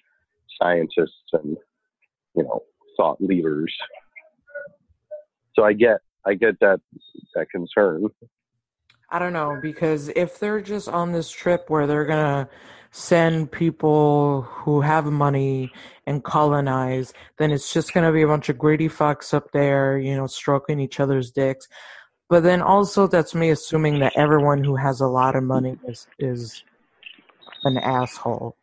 [0.62, 1.58] scientists and,
[2.36, 2.62] you know,
[2.96, 3.74] thought leaders.
[5.56, 6.80] So I get, I get that,
[7.36, 8.08] that concern.
[9.14, 12.50] I don't know because if they're just on this trip where they're gonna
[12.90, 15.72] send people who have money
[16.08, 20.16] and colonize, then it's just gonna be a bunch of greedy fucks up there, you
[20.16, 21.68] know, stroking each other's dicks.
[22.28, 26.08] But then also that's me assuming that everyone who has a lot of money is
[26.18, 26.64] is
[27.66, 28.58] an asshole.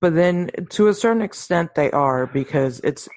[0.00, 3.08] But then to a certain extent they are because it's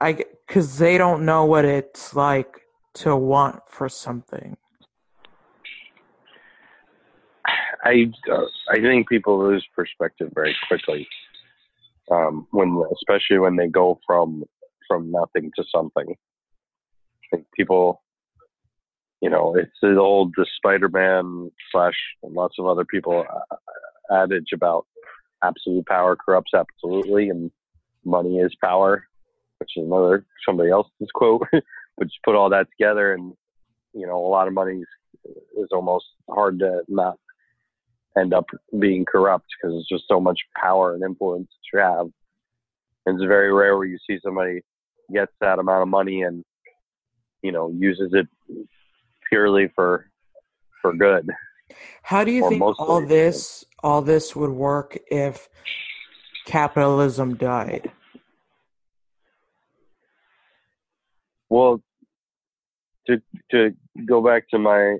[0.00, 2.63] I because they don't know what it's like
[2.94, 4.56] to want for something.
[7.84, 11.06] I uh, I think people lose perspective very quickly
[12.10, 14.44] um, when, especially when they go from
[14.88, 16.06] from nothing to something.
[16.08, 18.02] I think people,
[19.20, 23.56] you know, it's the old the Spider-Man slash lots of other people uh,
[24.14, 24.86] adage about
[25.42, 27.50] absolute power corrupts absolutely, and
[28.04, 29.06] money is power,
[29.58, 31.46] which is another somebody else's quote.
[31.96, 33.32] but just put all that together, and
[33.92, 37.18] you know, a lot of money is, is almost hard to not
[38.16, 38.46] end up
[38.78, 42.06] being corrupt because it's just so much power and influence that you have.
[43.06, 44.60] And it's very rare where you see somebody
[45.12, 46.44] gets that amount of money and
[47.42, 48.26] you know uses it
[49.28, 50.10] purely for
[50.80, 51.28] for good.
[52.02, 55.48] How do you think all this all this would work if
[56.46, 57.90] capitalism died?
[61.54, 61.80] Well,
[63.06, 63.70] to to
[64.06, 64.96] go back to my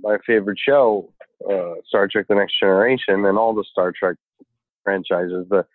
[0.00, 1.12] my favorite show,
[1.46, 4.16] uh, Star Trek: The Next Generation, and all the Star Trek
[4.82, 5.66] franchises, the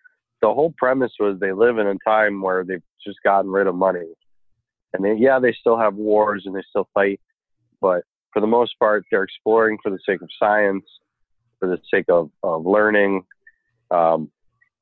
[0.41, 3.75] the whole premise was they live in a time where they've just gotten rid of
[3.75, 4.11] money,
[4.93, 7.21] and they, yeah, they still have wars and they still fight,
[7.79, 8.01] but
[8.33, 10.85] for the most part, they're exploring for the sake of science,
[11.59, 13.25] for the sake of, of learning.
[13.91, 14.31] Um,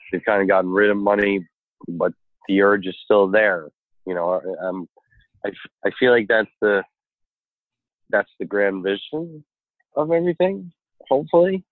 [0.10, 1.46] they've kind of gotten rid of money,
[1.86, 2.14] but
[2.48, 3.68] the urge is still there.
[4.06, 4.88] You know, um,
[5.46, 5.50] I,
[5.86, 6.84] I feel like that's the
[8.10, 9.44] that's the grand vision
[9.96, 10.72] of everything.
[11.10, 11.64] Hopefully,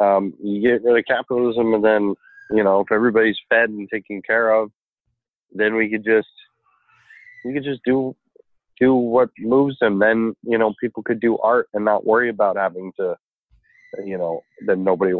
[0.00, 2.14] um, you get rid of capitalism, and then
[2.50, 4.70] you know if everybody's fed and taken care of,
[5.52, 6.28] then we could just
[7.44, 8.14] we could just do
[8.80, 9.98] do what moves them.
[9.98, 13.16] Then you know people could do art and not worry about having to
[14.04, 15.12] you know then nobody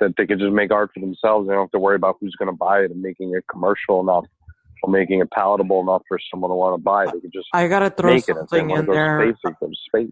[0.00, 1.46] that they could just make art for themselves.
[1.46, 4.00] They don't have to worry about who's going to buy it and making it commercial
[4.00, 4.26] enough
[4.82, 7.04] or making it palatable enough for someone to want to buy.
[7.04, 7.12] it.
[7.14, 8.36] They could just I gotta throw make it.
[8.36, 9.34] If they something in there.
[9.88, 10.10] space.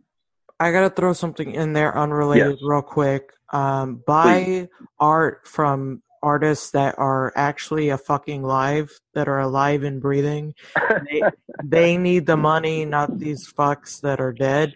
[0.61, 2.59] I gotta throw something in there unrelated Yes.
[2.63, 3.33] real quick.
[3.53, 10.03] Um, buy art from artists that are actually a fucking live, that are alive and
[10.03, 10.55] breathing.
[11.11, 11.23] They,
[11.63, 14.75] they need the money, not these fucks that are dead.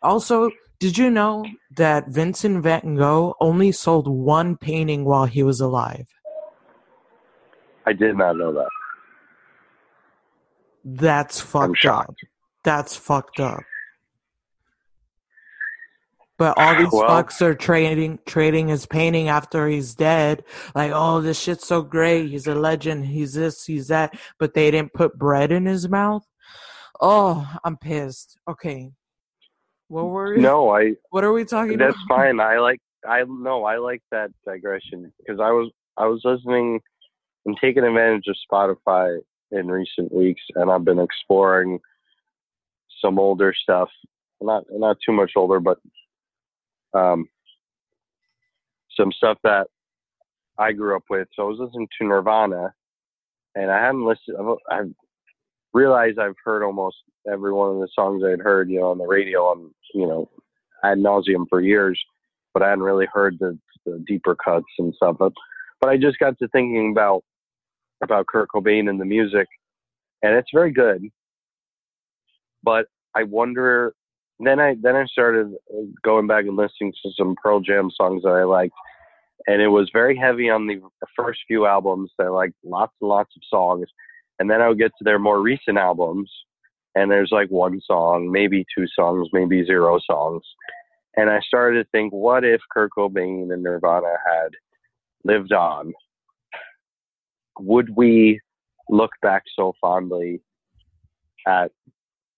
[0.00, 1.44] Also, did you know
[1.76, 6.06] that Vincent Van Gogh only sold one painting while he was alive?
[7.84, 8.68] I did not know that.
[10.88, 12.14] That's fucked up.
[12.62, 13.60] That's fucked up.
[16.38, 20.44] But all these Well- fucks are trading trading his painting after he's dead.
[20.74, 22.28] Like, oh, this shit's so great.
[22.28, 23.06] He's a legend.
[23.06, 23.64] He's this.
[23.64, 24.14] He's that.
[24.38, 26.24] But they didn't put bread in his mouth.
[27.00, 28.38] Oh, I'm pissed.
[28.48, 28.92] Okay,
[29.88, 31.86] what were we, No, I What are we talking about?
[31.92, 32.16] that's about?
[32.18, 32.38] fine.
[32.40, 36.80] I like I no, I like that digression because I was I was listening
[37.44, 39.18] and taking advantage of Spotify
[39.50, 41.78] in recent weeks, and I've been exploring
[43.00, 43.88] some older stuff.
[44.40, 45.78] Not not too much older, but
[46.94, 47.28] um,
[48.96, 49.68] some stuff that
[50.58, 51.28] I grew up with.
[51.34, 52.74] So I was listening to Nirvana,
[53.54, 54.36] and I hadn't listened.
[54.38, 54.92] I've, I've
[55.72, 56.96] realized I've heard almost
[57.30, 60.28] every one of the songs I'd heard, you know, on the radio, on you know,
[60.84, 62.00] ad nauseum for years,
[62.52, 65.16] but I hadn't really heard the, the deeper cuts and stuff.
[65.18, 65.32] But
[65.80, 67.24] but I just got to thinking about
[68.02, 69.46] about Kurt Cobain and the music,
[70.22, 71.08] and it's very good.
[72.62, 73.94] But I wonder.
[74.38, 78.22] Then I then I started uh, going back and listening to some Pearl Jam songs
[78.22, 78.74] that I liked,
[79.46, 80.80] and it was very heavy on the
[81.16, 82.10] first few albums.
[82.18, 83.86] They like lots and lots of songs,
[84.38, 86.30] and then I would get to their more recent albums,
[86.94, 90.42] and there's like one song, maybe two songs, maybe zero songs.
[91.16, 94.50] And I started to think, what if Kurt Cobain and Nirvana had
[95.24, 95.94] lived on?
[97.58, 98.40] Would we
[98.88, 100.40] look back so fondly
[101.46, 101.72] at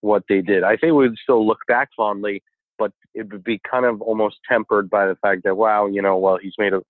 [0.01, 0.63] what they did?
[0.63, 2.43] I think we would still look back fondly,
[2.77, 6.17] but it would be kind of almost tempered by the fact that, wow, you know,
[6.17, 6.81] well, he's made a.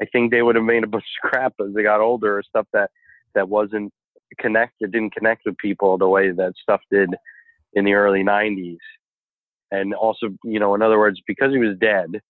[0.00, 2.42] I think they would have made a bunch of crap as they got older, or
[2.42, 2.90] stuff that
[3.34, 3.92] that wasn't
[4.38, 7.10] connected, didn't connect with people the way that stuff did
[7.74, 8.78] in the early 90s.
[9.70, 12.20] And also, you know, in other words, because he was dead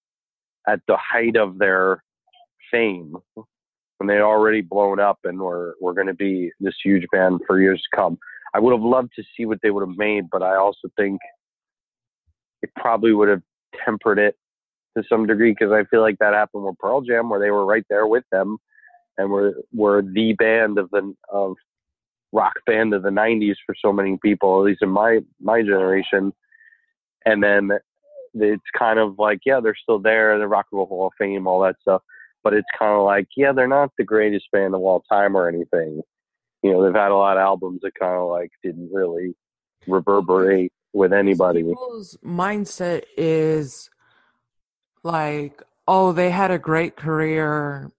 [0.69, 2.03] at the height of their
[2.71, 3.17] fame,
[4.01, 7.61] when they'd already blown up and were, were going to be this huge band for
[7.61, 8.19] years to come,
[8.55, 11.21] I would have loved to see what they would have made, but I also think
[12.63, 13.43] it probably would have
[13.85, 14.37] tempered it
[14.97, 17.67] to some degree because I feel like that happened with Pearl Jam, where they were
[17.67, 18.57] right there with them
[19.19, 21.57] and were were the band of the of
[22.33, 26.33] rock band of the 90s for so many people, at least in my my generation.
[27.27, 27.71] And then
[28.33, 31.47] it's kind of like, yeah, they're still there, the Rock and Roll Hall of Fame,
[31.47, 32.03] all that stuff.
[32.43, 35.49] But it's kind of like, yeah, they're not the greatest band of all time or
[35.49, 36.03] anything.
[36.63, 39.35] You know, they've had a lot of albums that kind of like didn't really
[39.87, 41.63] reverberate with anybody.
[41.63, 43.91] People's mindset is
[45.03, 47.91] like, oh, they had a great career,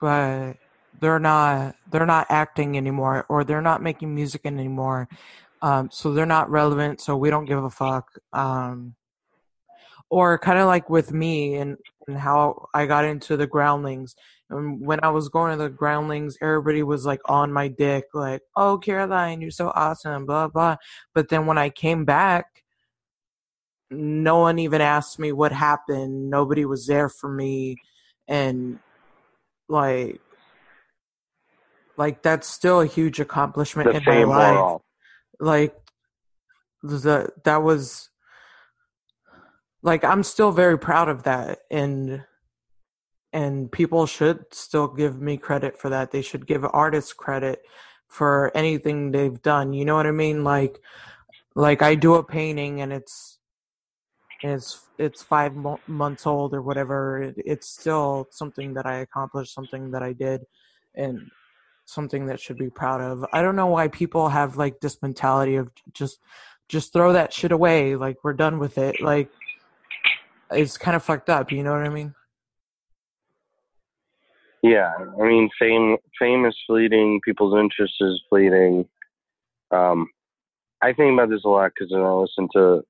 [0.00, 0.54] but
[1.00, 5.08] they're not they're not acting anymore or they're not making music anymore.
[5.60, 8.10] Um, so they're not relevant, so we don't give a fuck.
[8.32, 8.94] Um,
[10.10, 14.14] or kind of like with me and, and how I got into the groundlings.
[14.50, 18.40] And when I was going to the groundlings, everybody was like on my dick, like,
[18.56, 20.76] oh, Caroline, you're so awesome, blah, blah.
[21.14, 22.46] But then when I came back,
[23.90, 26.30] no one even asked me what happened.
[26.30, 27.76] Nobody was there for me.
[28.26, 28.78] And
[29.68, 30.20] like,
[31.96, 34.80] like that's still a huge accomplishment The in my life.
[35.40, 35.74] Like
[36.82, 38.08] the that was
[39.82, 42.24] like I'm still very proud of that and
[43.32, 46.10] and people should still give me credit for that.
[46.10, 47.62] They should give artists credit
[48.08, 49.74] for anything they've done.
[49.74, 50.44] You know what I mean?
[50.44, 50.78] Like
[51.54, 53.38] like I do a painting and it's
[54.42, 57.22] it's it's 5 mo- months old or whatever.
[57.22, 60.42] It, it's still something that I accomplished, something that I did
[60.94, 61.30] and
[61.84, 63.24] something that should be proud of.
[63.32, 66.18] I don't know why people have like this mentality of just
[66.68, 69.00] just throw that shit away like we're done with it.
[69.00, 69.30] Like
[70.50, 72.14] it's kind of fucked up, you know what I mean?
[74.62, 77.20] Yeah, I mean, fame fame is fleeting.
[77.24, 78.86] People's interest is fleeting.
[79.70, 80.08] Um,
[80.82, 82.82] I think about this a lot because I listen to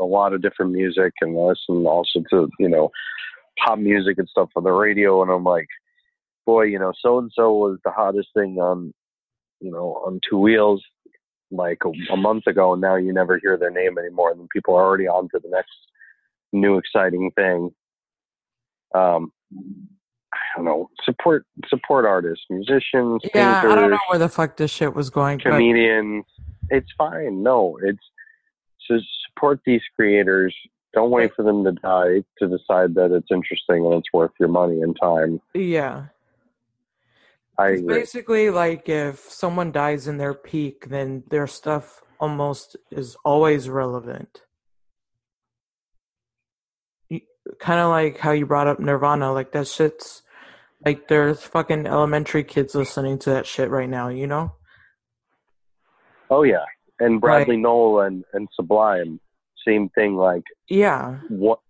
[0.00, 2.90] a lot of different music and I listen also to you know
[3.58, 5.66] pop music and stuff on the radio, and I'm like,
[6.46, 8.92] boy, you know, so and so was the hottest thing on
[9.60, 10.82] you know on two wheels
[11.50, 14.74] like a, a month ago, and now you never hear their name anymore, and people
[14.76, 15.72] are already on to the next
[16.54, 17.70] new exciting thing.
[18.94, 19.32] Um,
[20.32, 24.56] I don't know, support support artists, musicians, Yeah, I painters, don't know where the fuck
[24.56, 25.38] this shit was going.
[25.38, 26.24] But comedians.
[26.70, 27.42] It's fine.
[27.42, 27.98] No, it's
[28.88, 30.54] to support these creators.
[30.94, 34.48] Don't wait for them to die to decide that it's interesting and it's worth your
[34.48, 35.40] money and time.
[35.54, 36.06] yeah.
[37.58, 37.94] I It's agree.
[37.94, 44.42] basically like if someone dies in their peak, then their stuff almost is always relevant.
[47.58, 50.22] Kind of like how you brought up Nirvana, like that shit's
[50.84, 54.52] like there's fucking elementary kids listening to that shit right now, you know?
[56.30, 56.64] Oh yeah,
[57.00, 59.20] and Bradley Nowell and and Sublime,
[59.66, 60.16] same thing.
[60.16, 61.18] Like Yeah.
[61.28, 61.60] what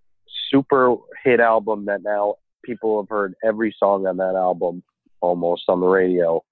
[0.51, 4.83] super hit album that now people have heard every song on that album
[5.21, 6.43] almost on the radio.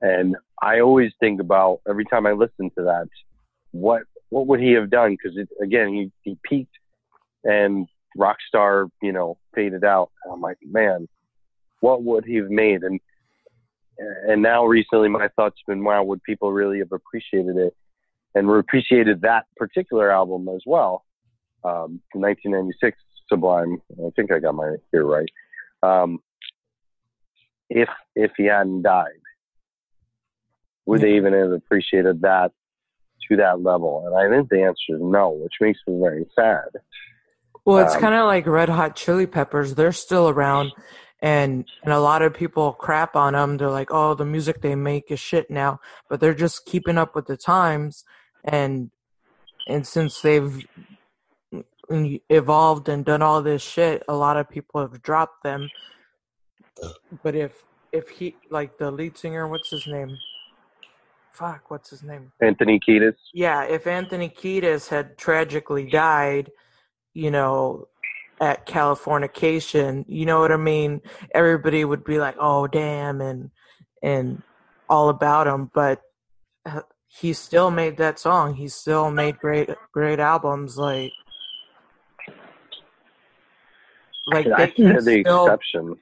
[0.00, 3.08] And I always think about every time I listen to that,
[3.72, 5.16] what what would he have done?
[5.16, 6.74] Because again, he he peaked
[7.44, 7.86] and
[8.18, 10.10] Rockstar, you know, faded out.
[10.24, 11.08] And I'm like, man,
[11.80, 12.82] what would he have made?
[12.82, 13.00] And
[13.98, 17.76] and now recently, my thoughts have been, wow, would people really have appreciated it
[18.34, 21.04] and appreciated that particular album as well?
[21.64, 22.98] Um, 1996
[23.28, 23.80] Sublime.
[23.92, 25.30] I think I got my year right.
[25.82, 26.18] Um,
[27.70, 29.20] if if he hadn't died,
[30.86, 32.52] would they even have appreciated that
[33.28, 34.04] to that level?
[34.06, 36.68] And I think the answer is no, which makes me very sad.
[37.64, 39.74] Well, it's Um, kind of like Red Hot Chili Peppers.
[39.74, 40.72] They're still around,
[41.22, 43.56] and and a lot of people crap on them.
[43.56, 47.14] They're like, "Oh, the music they make is shit now," but they're just keeping up
[47.14, 48.04] with the times,
[48.44, 48.90] and
[49.66, 50.66] and since they've
[52.28, 55.70] evolved and done all this shit, a lot of people have dropped them.
[57.22, 60.18] But if if he like the lead singer, what's his name?
[61.32, 62.30] Fuck, what's his name?
[62.40, 63.16] Anthony Kiedis.
[63.32, 66.52] Yeah, if Anthony Kiedis had tragically died,
[67.14, 67.88] you know,
[68.40, 71.00] at Californication, you know what I mean?
[71.34, 73.50] Everybody would be like, "Oh, damn," and
[74.02, 74.42] and
[74.88, 75.70] all about him.
[75.72, 76.02] But
[76.66, 78.54] uh, he still made that song.
[78.54, 80.76] He still made great great albums.
[80.76, 81.12] Like,
[84.26, 85.96] like they can the still exception.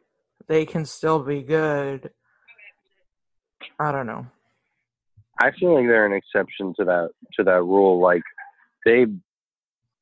[0.48, 2.10] they can still be good.
[3.78, 4.26] I don't know.
[5.40, 8.00] I feel like they're an exception to that to that rule.
[8.00, 8.22] Like
[8.84, 9.14] they've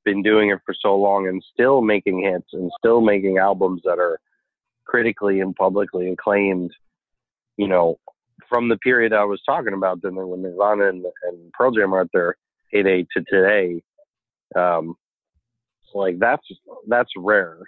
[0.05, 3.99] been doing it for so long and still making hits and still making albums that
[3.99, 4.19] are
[4.85, 6.73] critically and publicly acclaimed.
[7.57, 7.99] You know,
[8.49, 12.03] from the period I was talking about, then when Nirvana and, and Pearl Jam are
[12.03, 12.37] at their
[12.71, 13.83] heyday to today,
[14.57, 14.95] um,
[15.95, 16.47] like that's
[16.89, 17.59] that's rare.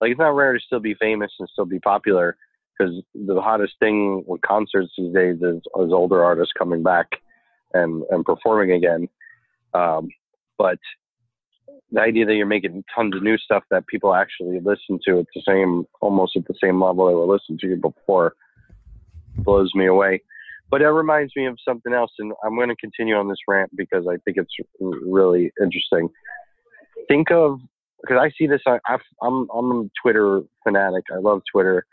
[0.00, 2.36] Like it's not rare to still be famous and still be popular
[2.78, 7.06] because the hottest thing with concerts these days is, is older artists coming back
[7.74, 9.08] and and performing again.
[9.74, 10.08] Um,
[10.56, 10.78] but
[11.90, 15.26] the idea that you're making tons of new stuff that people actually listen to at
[15.34, 18.34] the same, almost at the same level they were listening to you before,
[19.36, 20.22] blows me away.
[20.70, 23.70] But it reminds me of something else, and I'm going to continue on this rant
[23.74, 26.10] because I think it's really interesting.
[27.08, 27.60] Think of
[28.02, 28.60] because I see this.
[28.66, 31.04] I, I've, I'm I'm a Twitter fanatic.
[31.10, 31.86] I love Twitter,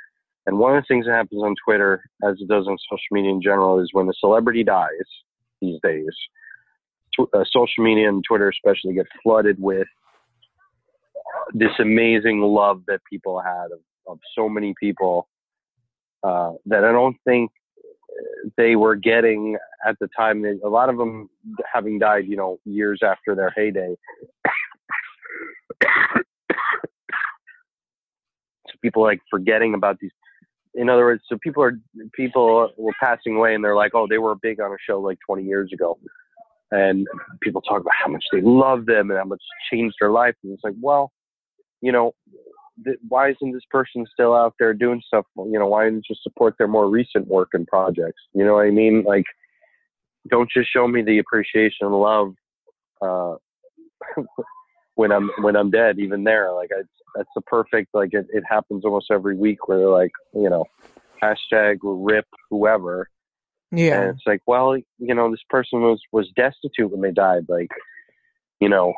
[0.45, 3.31] and one of the things that happens on Twitter, as it does on social media
[3.31, 4.89] in general, is when a celebrity dies
[5.61, 6.11] these days,
[7.19, 9.87] uh, social media and Twitter especially get flooded with
[11.53, 15.27] this amazing love that people had of, of so many people
[16.23, 17.51] uh, that I don't think
[18.57, 20.43] they were getting at the time.
[20.45, 21.29] A lot of them
[21.71, 23.95] having died, you know, years after their heyday.
[25.83, 25.89] so
[28.81, 30.11] people like forgetting about these.
[30.73, 31.73] In other words, so people are
[32.13, 35.17] people were passing away, and they're like, "Oh, they were big on a show like
[35.25, 35.97] 20 years ago,"
[36.75, 37.07] and
[37.41, 40.35] people talk about how much they love them and how much changed their life.
[40.43, 41.11] And it's like, well,
[41.81, 42.13] you know,
[42.83, 45.25] th- why isn't this person still out there doing stuff?
[45.37, 48.21] You know, why didn't you support their more recent work and projects?
[48.33, 49.03] You know what I mean?
[49.05, 49.23] Like,
[50.29, 52.33] don't just show me the appreciation and love
[53.01, 53.35] uh,
[54.95, 55.99] when I'm when I'm dead.
[55.99, 56.81] Even there, like, I,
[57.15, 57.93] that's the perfect.
[57.93, 60.65] Like, it, it happens almost every week where they're like, you know,
[61.23, 63.09] hashtag rip whoever.
[63.77, 64.01] Yeah.
[64.01, 67.45] And it's like, well, you know, this person was was destitute when they died.
[67.47, 67.69] Like,
[68.59, 68.93] you know,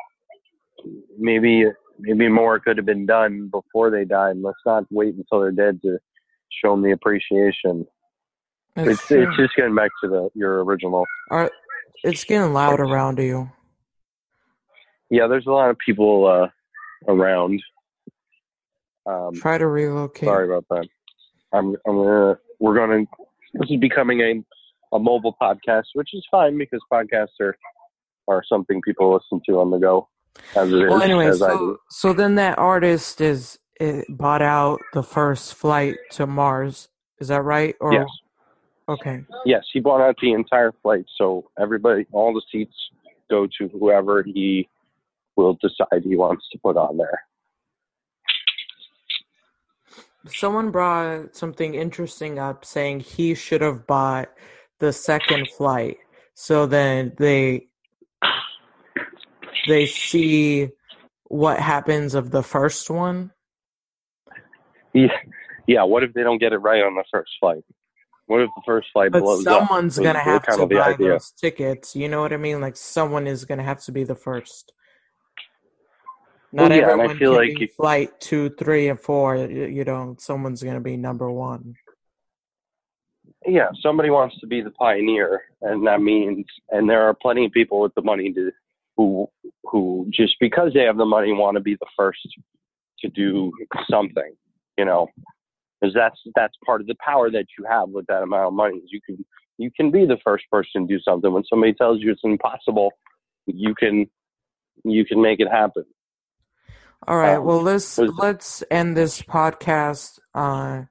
[1.18, 1.64] maybe
[1.98, 4.36] maybe more could have been done before they died.
[4.40, 5.98] Let's not wait until they're dead to
[6.50, 7.86] show them the appreciation.
[8.76, 9.26] It's, It's true.
[9.28, 11.04] it's just getting back to the your original.
[11.30, 11.50] Are-
[12.04, 13.50] it's getting loud around you.
[15.10, 16.48] Yeah, there's a lot of people uh,
[17.10, 17.60] around.
[19.06, 20.28] Um, Try to relocate.
[20.28, 20.86] sorry about that.
[21.52, 23.04] I'm I'm gonna we're gonna
[23.54, 24.44] this is becoming a
[24.92, 27.56] a mobile podcast, which is fine because podcasts are
[28.28, 30.06] are something people listen to on the go
[30.54, 31.78] as it is Well, anyway, as I so do.
[31.90, 36.88] so then that artist is it bought out the first flight to Mars.
[37.20, 37.74] Is that right?
[37.80, 38.08] Or Yes.
[38.88, 39.24] okay.
[39.46, 42.74] Yes, he bought out the entire flight, so everybody, all the seats
[43.30, 44.68] go to whoever he
[45.36, 47.20] will decide he wants to put on there.
[50.26, 54.28] Someone brought something interesting up saying he should have bought
[54.80, 55.98] the second flight.
[56.34, 57.66] So then they
[59.66, 60.70] they see
[61.24, 63.32] what happens of the first one.
[64.94, 65.08] Yeah,
[65.66, 65.82] yeah.
[65.82, 67.62] What if they don't get it right on the first flight?
[68.26, 69.66] What if the first flight But blows up?
[69.68, 71.08] someone's gonna have to buy idea.
[71.12, 71.96] those tickets.
[71.96, 72.60] You know what I mean?
[72.60, 74.72] Like someone is gonna have to be the first.
[76.52, 78.98] Not Well, yeah, and I everyone feel can like be you- flight two, three, and
[79.00, 79.36] four.
[79.36, 81.74] You you know, someone's gonna be number one.
[83.48, 87.52] Yeah, somebody wants to be the pioneer, and that means, and there are plenty of
[87.52, 88.50] people with the money to
[88.96, 89.28] who
[89.64, 92.20] who just because they have the money want to be the first
[93.00, 93.52] to do
[93.90, 94.34] something,
[94.76, 95.06] you know,
[95.80, 98.82] because that's that's part of the power that you have with that amount of money.
[98.86, 99.24] You can
[99.56, 102.92] you can be the first person to do something when somebody tells you it's impossible.
[103.46, 104.06] You can
[104.84, 105.84] you can make it happen.
[107.06, 107.36] All right.
[107.36, 110.88] Um, Well, let's let's end this podcast on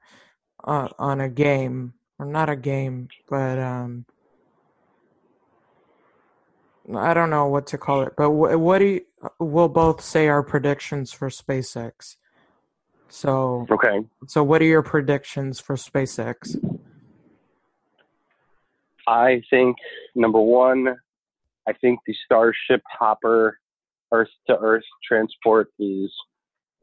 [0.64, 4.06] uh, on a game, or not a game, but um,
[6.96, 8.14] I don't know what to call it.
[8.18, 9.02] But wh- what do you,
[9.40, 12.16] we'll both say our predictions for SpaceX.
[13.10, 14.06] So, Okay.
[14.28, 16.58] so what are your predictions for SpaceX?
[19.08, 19.78] I think
[20.16, 20.96] number one,
[21.68, 23.60] I think the Starship Hopper
[24.12, 26.12] Earth to Earth transport is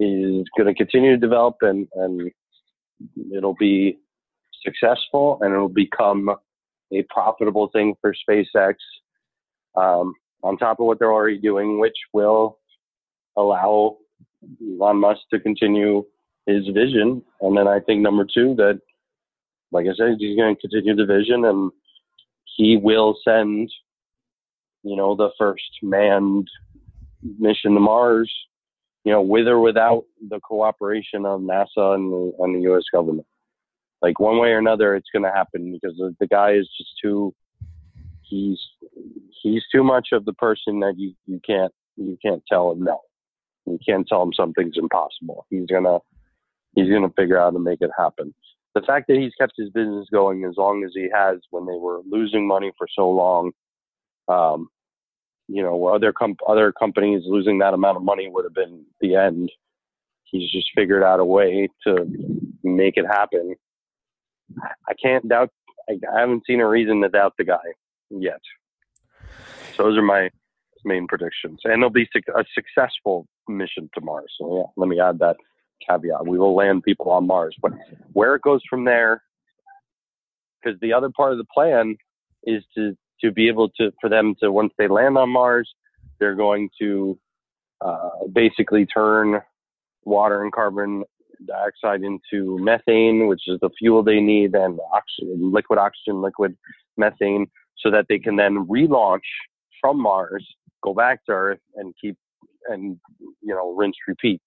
[0.01, 2.31] is going to continue to develop and and
[3.33, 3.99] it'll be
[4.65, 6.31] successful and it'll become
[6.93, 8.75] a profitable thing for SpaceX.
[9.77, 12.59] Um, on top of what they're already doing, which will
[13.37, 13.97] allow
[14.61, 16.05] Elon Musk to continue
[16.47, 17.23] his vision.
[17.41, 18.81] And then I think number two that,
[19.73, 21.73] like I said, he's going to continue the vision and
[22.57, 23.71] he will send,
[24.83, 26.47] you know, the first manned
[27.39, 28.31] mission to Mars,
[29.05, 32.85] you know, with or without the cooperation of NASA and the, and the U.S.
[32.93, 33.27] government.
[34.05, 36.91] Like one way or another, it's going to happen because the, the guy is just
[37.03, 37.35] too.
[38.23, 38.59] He's
[39.43, 43.01] he's too much of the person that you, you can't you can't tell him no.
[43.67, 45.47] You can't tell him something's impossible.
[45.51, 45.99] He's gonna
[46.75, 48.35] he's gonna figure out to make it happen
[48.75, 51.77] the fact that he's kept his business going as long as he has when they
[51.77, 53.53] were losing money for so long,
[54.29, 54.69] um,
[55.47, 59.15] you know, other com- other companies losing that amount of money would have been the
[59.15, 59.51] end.
[60.25, 62.07] He's just figured out a way to
[62.65, 63.55] make it happen.
[64.89, 65.51] I can't doubt.
[65.89, 67.57] I, I haven't seen a reason to doubt the guy
[68.11, 68.41] yet.
[69.77, 70.31] So those are my
[70.85, 74.33] main predictions, and it'll be a successful mission to Mars.
[74.39, 75.37] So yeah, let me add that
[75.89, 76.27] caveat.
[76.27, 77.73] We will land people on Mars, but
[78.13, 79.23] where it goes from there,
[80.63, 81.97] because the other part of the plan
[82.45, 85.73] is to to be able to for them to once they land on Mars,
[86.19, 87.19] they're going to
[87.81, 89.41] uh, basically turn
[90.05, 91.05] water and carbon
[91.47, 96.57] dioxide into methane, which is the fuel they need, and oxygen, liquid oxygen, liquid
[96.97, 97.47] methane,
[97.79, 99.21] so that they can then relaunch
[99.81, 100.47] from Mars,
[100.83, 102.17] go back to Earth, and keep
[102.69, 102.99] and
[103.43, 104.41] you know rinse repeat.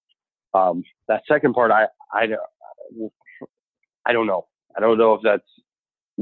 [0.53, 2.27] Um, that second part, I I
[4.05, 4.47] I don't know.
[4.75, 5.43] I don't know if that's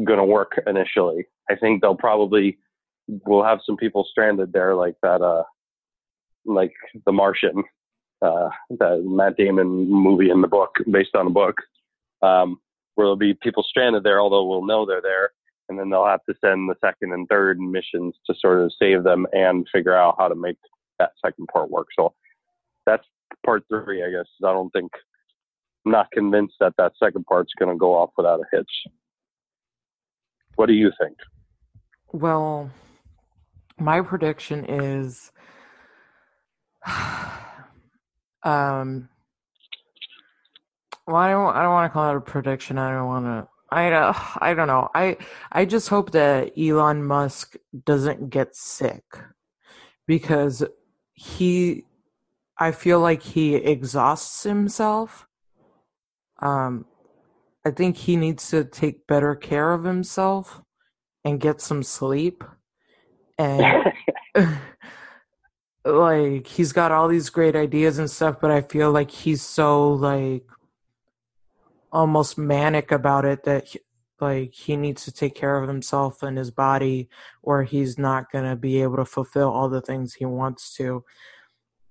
[0.03, 1.25] going to work initially.
[1.49, 2.57] I think they'll probably
[3.07, 5.43] we'll have some people stranded there, like that, uh,
[6.45, 6.73] like
[7.05, 7.63] The Martian,
[8.21, 11.55] uh, that Matt Damon movie in the book, based on a book,
[12.21, 12.59] um,
[12.95, 15.31] where there'll be people stranded there, although we'll know they're there,
[15.69, 19.03] and then they'll have to send the second and third missions to sort of save
[19.03, 20.57] them and figure out how to make
[20.99, 21.87] that second part work.
[21.97, 22.13] So
[22.85, 23.05] that's
[23.45, 24.27] part three, I guess.
[24.43, 24.91] I don't think
[25.85, 28.71] I'm not convinced that that second part's going to go off without a hitch.
[30.55, 31.17] What do you think?
[32.11, 32.71] Well,
[33.77, 35.31] my prediction is
[38.45, 39.09] um
[41.07, 42.77] well I don't I don't want to call it a prediction.
[42.77, 44.89] I don't want to I uh, I don't know.
[44.93, 45.17] I
[45.51, 49.03] I just hope that Elon Musk doesn't get sick
[50.07, 50.63] because
[51.13, 51.83] he
[52.57, 55.27] I feel like he exhausts himself.
[56.41, 56.85] Um
[57.65, 60.61] I think he needs to take better care of himself
[61.23, 62.43] and get some sleep
[63.39, 63.91] and
[65.85, 69.91] like he's got all these great ideas and stuff but i feel like he's so
[69.91, 70.43] like
[71.91, 73.79] almost manic about it that he,
[74.19, 77.07] like he needs to take care of himself and his body
[77.43, 81.03] or he's not going to be able to fulfill all the things he wants to.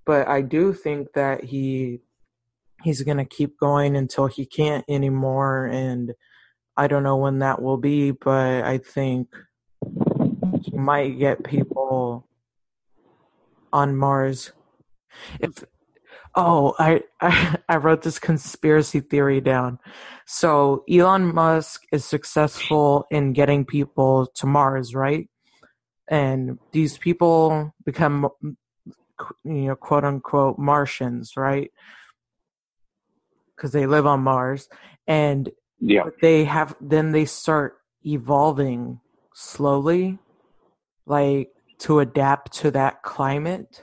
[0.04, 2.00] But i do think that he
[2.82, 6.12] he's going to keep going until he can't anymore and
[6.76, 9.28] i don't know when that will be but i think
[10.62, 12.28] he might get people
[13.74, 14.52] on Mars.
[15.40, 15.64] If
[16.36, 19.78] oh, I, I I wrote this conspiracy theory down.
[20.26, 25.28] So Elon Musk is successful in getting people to Mars, right?
[26.08, 28.28] And these people become
[29.44, 31.70] you know quote unquote Martians, right?
[33.56, 34.68] Because they live on Mars,
[35.06, 35.50] and
[35.80, 36.04] Yeah.
[36.22, 39.00] they have then they start evolving
[39.34, 40.18] slowly
[41.06, 43.82] like to adapt to that climate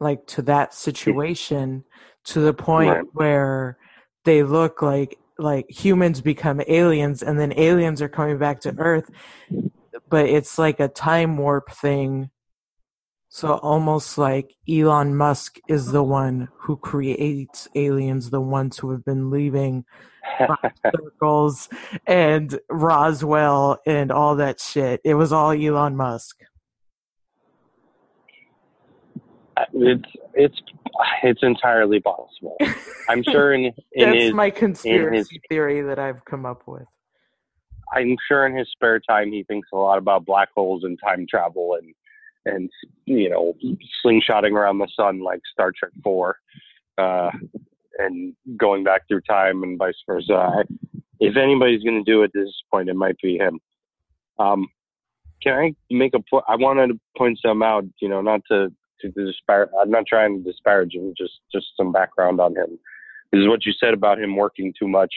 [0.00, 1.84] like to that situation
[2.24, 3.04] to the point Right.
[3.12, 3.78] where
[4.24, 9.10] they look like like humans become aliens and then aliens are coming back to earth
[10.08, 12.30] but it's like a time warp thing
[13.28, 19.04] so almost like Elon Musk is the one who creates aliens the ones who have
[19.04, 19.84] been leaving
[20.94, 21.68] circles
[22.06, 25.00] and Roswell and all that shit.
[25.04, 26.36] It was all Elon Musk.
[29.72, 30.60] it's it's
[31.22, 32.56] it's entirely possible.
[33.08, 36.86] I'm sure in in That's his my conspiracy theory that I've come up with.
[37.92, 41.26] I'm sure in his spare time he thinks a lot about black holes and time
[41.28, 41.94] travel and
[42.46, 42.70] and
[43.06, 43.54] you know
[44.04, 46.36] slingshotting around the sun like Star Trek Four,
[46.98, 47.30] uh,
[47.98, 50.34] and going back through time and vice versa.
[50.34, 50.62] I,
[51.20, 53.60] if anybody's going to do it at this point, it might be him.
[54.38, 54.66] Um,
[55.42, 56.44] can I make a point?
[56.48, 57.84] I wanted to point some out.
[58.00, 59.70] You know, not to to disparage.
[59.80, 61.14] I'm not trying to disparage him.
[61.16, 62.78] Just just some background on him.
[63.32, 65.12] This is what you said about him working too much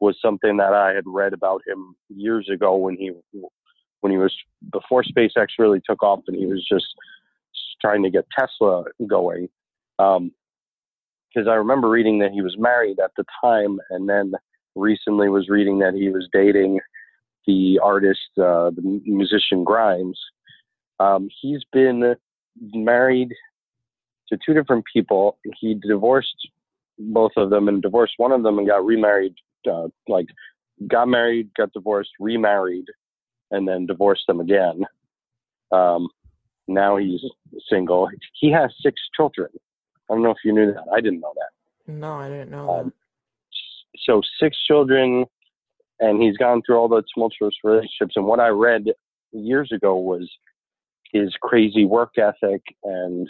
[0.00, 3.12] was something that I had read about him years ago when he
[4.00, 4.34] when he was
[4.72, 6.86] before SpaceX really took off and he was just
[7.80, 9.48] trying to get Tesla going.
[9.98, 10.32] Um,
[11.36, 14.32] because I remember reading that he was married at the time, and then
[14.74, 16.80] recently was reading that he was dating
[17.46, 20.18] the artist, uh, the musician Grimes.
[20.98, 22.16] Um, he's been
[22.72, 23.34] married
[24.28, 25.38] to two different people.
[25.60, 26.48] He divorced
[26.98, 29.34] both of them and divorced one of them and got remarried.
[29.70, 30.26] Uh, like
[30.88, 32.86] got married, got divorced, remarried,
[33.50, 34.84] and then divorced them again.
[35.70, 36.08] Um,
[36.66, 37.20] now he's
[37.68, 38.08] single.
[38.40, 39.50] He has six children.
[40.10, 40.84] I don't know if you knew that.
[40.92, 41.92] I didn't know that.
[41.92, 42.92] No, I didn't know Um,
[44.04, 45.24] so six children,
[46.00, 48.14] and he's gone through all the tumultuous relationships.
[48.16, 48.84] And what I read
[49.32, 50.30] years ago was
[51.12, 53.28] his crazy work ethic and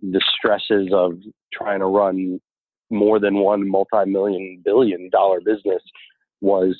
[0.00, 1.12] the stresses of
[1.52, 2.40] trying to run
[2.90, 5.82] more than one multi-million billion dollar business
[6.40, 6.76] was,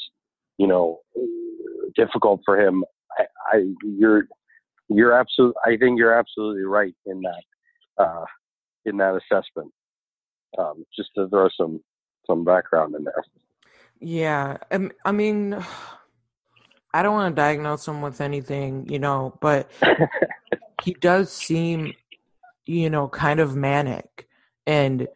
[0.59, 1.01] you know,
[1.97, 2.85] difficult for him.
[3.19, 4.25] I, I you're
[4.89, 5.61] you're absolutely.
[5.65, 8.25] I think you're absolutely right in that uh,
[8.85, 9.73] in that assessment.
[10.59, 11.81] Um, just to throw some
[12.27, 13.25] some background in there.
[14.01, 15.57] Yeah, um, I mean,
[16.93, 19.71] I don't want to diagnose him with anything, you know, but
[20.83, 21.95] he does seem,
[22.67, 24.29] you know, kind of manic,
[24.67, 25.09] and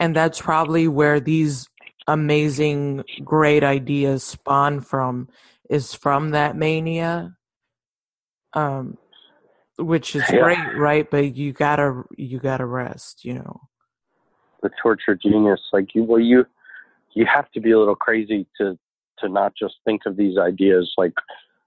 [0.00, 1.68] and that's probably where these
[2.06, 5.28] amazing, great ideas spawn from
[5.68, 7.36] is from that mania.
[8.54, 8.96] Um,
[9.78, 10.42] which is Yeah.
[10.42, 11.08] great, right?
[11.10, 13.60] But you gotta you gotta rest, you know.
[14.62, 15.60] the torture genius.
[15.72, 16.44] Like you, well, you
[17.14, 18.78] you have to be a little crazy to
[19.20, 21.14] to not just think of these ideas like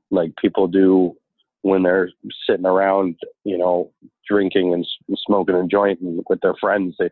[0.09, 1.16] like people do
[1.64, 2.09] when they're
[2.49, 3.91] sitting around, you know,
[4.28, 6.95] drinking and s- smoking a joint and with their friends.
[6.99, 7.09] They,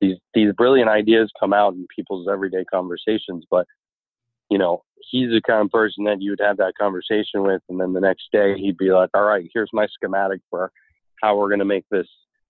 [0.00, 3.66] these these brilliant ideas come out in people's everyday conversations, but
[4.50, 7.80] you know, he's the kind of person that you would have that conversation with, and
[7.80, 10.70] then the next day he'd be like, "All right, here's my schematic for
[11.22, 12.06] how we're going to make this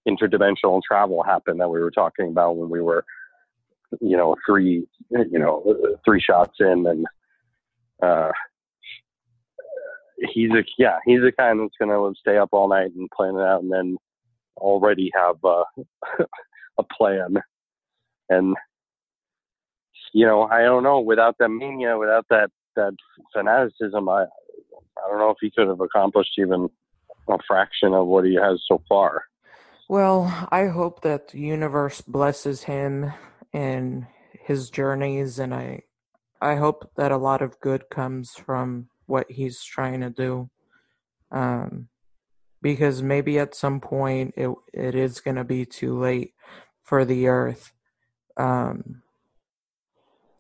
[0.08, 3.04] interdimensional travel happen that we were talking about when we were,
[4.00, 7.06] you know, three, you know, three shots in, and
[8.02, 8.30] uh,
[10.32, 13.36] he's a yeah, he's the kind that's going to stay up all night and plan
[13.36, 13.96] it out, and then
[14.56, 15.64] already have uh,
[16.78, 17.36] a plan,
[18.28, 18.56] and
[20.12, 22.94] you know, I don't know, without that mania, without that that
[23.34, 26.68] fanaticism, I I don't know if he could have accomplished even
[27.28, 29.24] a fraction of what he has so far.
[29.88, 33.12] Well, I hope that the universe blesses him
[33.52, 35.82] in his journeys and I
[36.40, 40.50] I hope that a lot of good comes from what he's trying to do.
[41.30, 41.88] Um
[42.60, 46.34] because maybe at some point it it is going to be too late
[46.82, 47.72] for the earth.
[48.36, 49.02] Um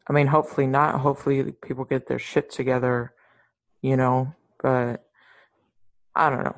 [0.08, 1.00] I mean, hopefully not.
[1.00, 3.12] Hopefully people get their shit together,
[3.82, 5.04] you know, but
[6.14, 6.56] I don't know.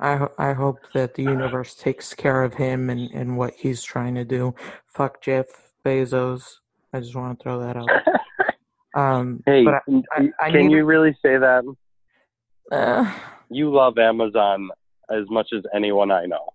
[0.00, 3.82] I ho- I hope that the universe takes care of him and, and what he's
[3.82, 4.54] trying to do.
[4.86, 5.46] Fuck Jeff
[5.84, 6.56] Bezos.
[6.92, 7.88] I just want to throw that out.
[8.96, 9.74] Um, Hey, but
[10.12, 11.64] I- I can you really say that?
[12.70, 13.12] Uh,
[13.50, 14.68] You love Amazon
[15.10, 16.48] as much as anyone I know.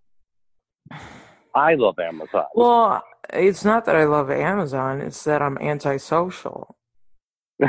[1.53, 2.45] I love Amazon.
[2.55, 3.03] well,
[3.33, 5.01] it's not that I love Amazon.
[5.01, 6.77] It's that I'm antisocial.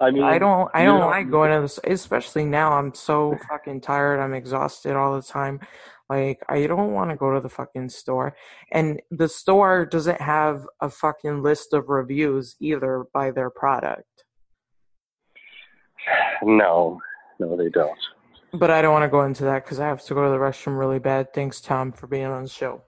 [0.00, 3.38] I mean, I don't I don't know- like going to this especially now I'm so
[3.48, 5.60] fucking tired, I'm exhausted all the time.
[6.10, 8.36] Like I don't want to go to the fucking store.
[8.72, 14.24] And the store doesn't have a fucking list of reviews either by their product.
[16.42, 17.00] No,
[17.38, 17.98] no, they don't.
[18.52, 20.36] But I don't want to go into that cuz I have to go to the
[20.36, 21.32] restroom really bad.
[21.32, 22.82] Thanks Tom for being on the show.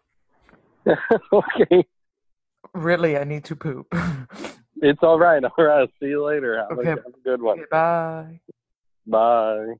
[1.32, 1.84] okay,
[2.74, 3.86] Really, I need to poop.
[4.82, 5.42] it's all right.
[5.44, 5.88] All right.
[6.00, 6.58] See you later.
[6.58, 6.88] Have, Okay.
[6.88, 7.58] a, have a good one.
[7.60, 8.40] Okay, bye.
[9.06, 9.74] Bye.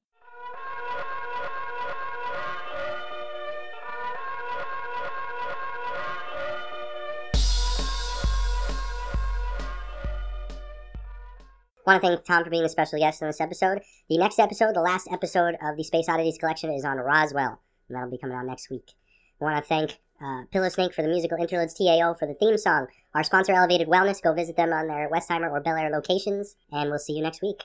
[11.87, 13.81] Want to thank Tom for being a special guest in this episode.
[14.11, 17.97] The next episode, the last episode of the Space Oddities collection, is on Roswell, and
[17.97, 18.93] that'll be coming out next week.
[19.41, 22.59] I want to thank uh, Pillow Snake for the musical interludes, TAO for the theme
[22.59, 22.87] song.
[23.15, 26.99] Our sponsor, Elevated Wellness, go visit them on their Westheimer or Bellaire locations, and we'll
[26.99, 27.65] see you next week.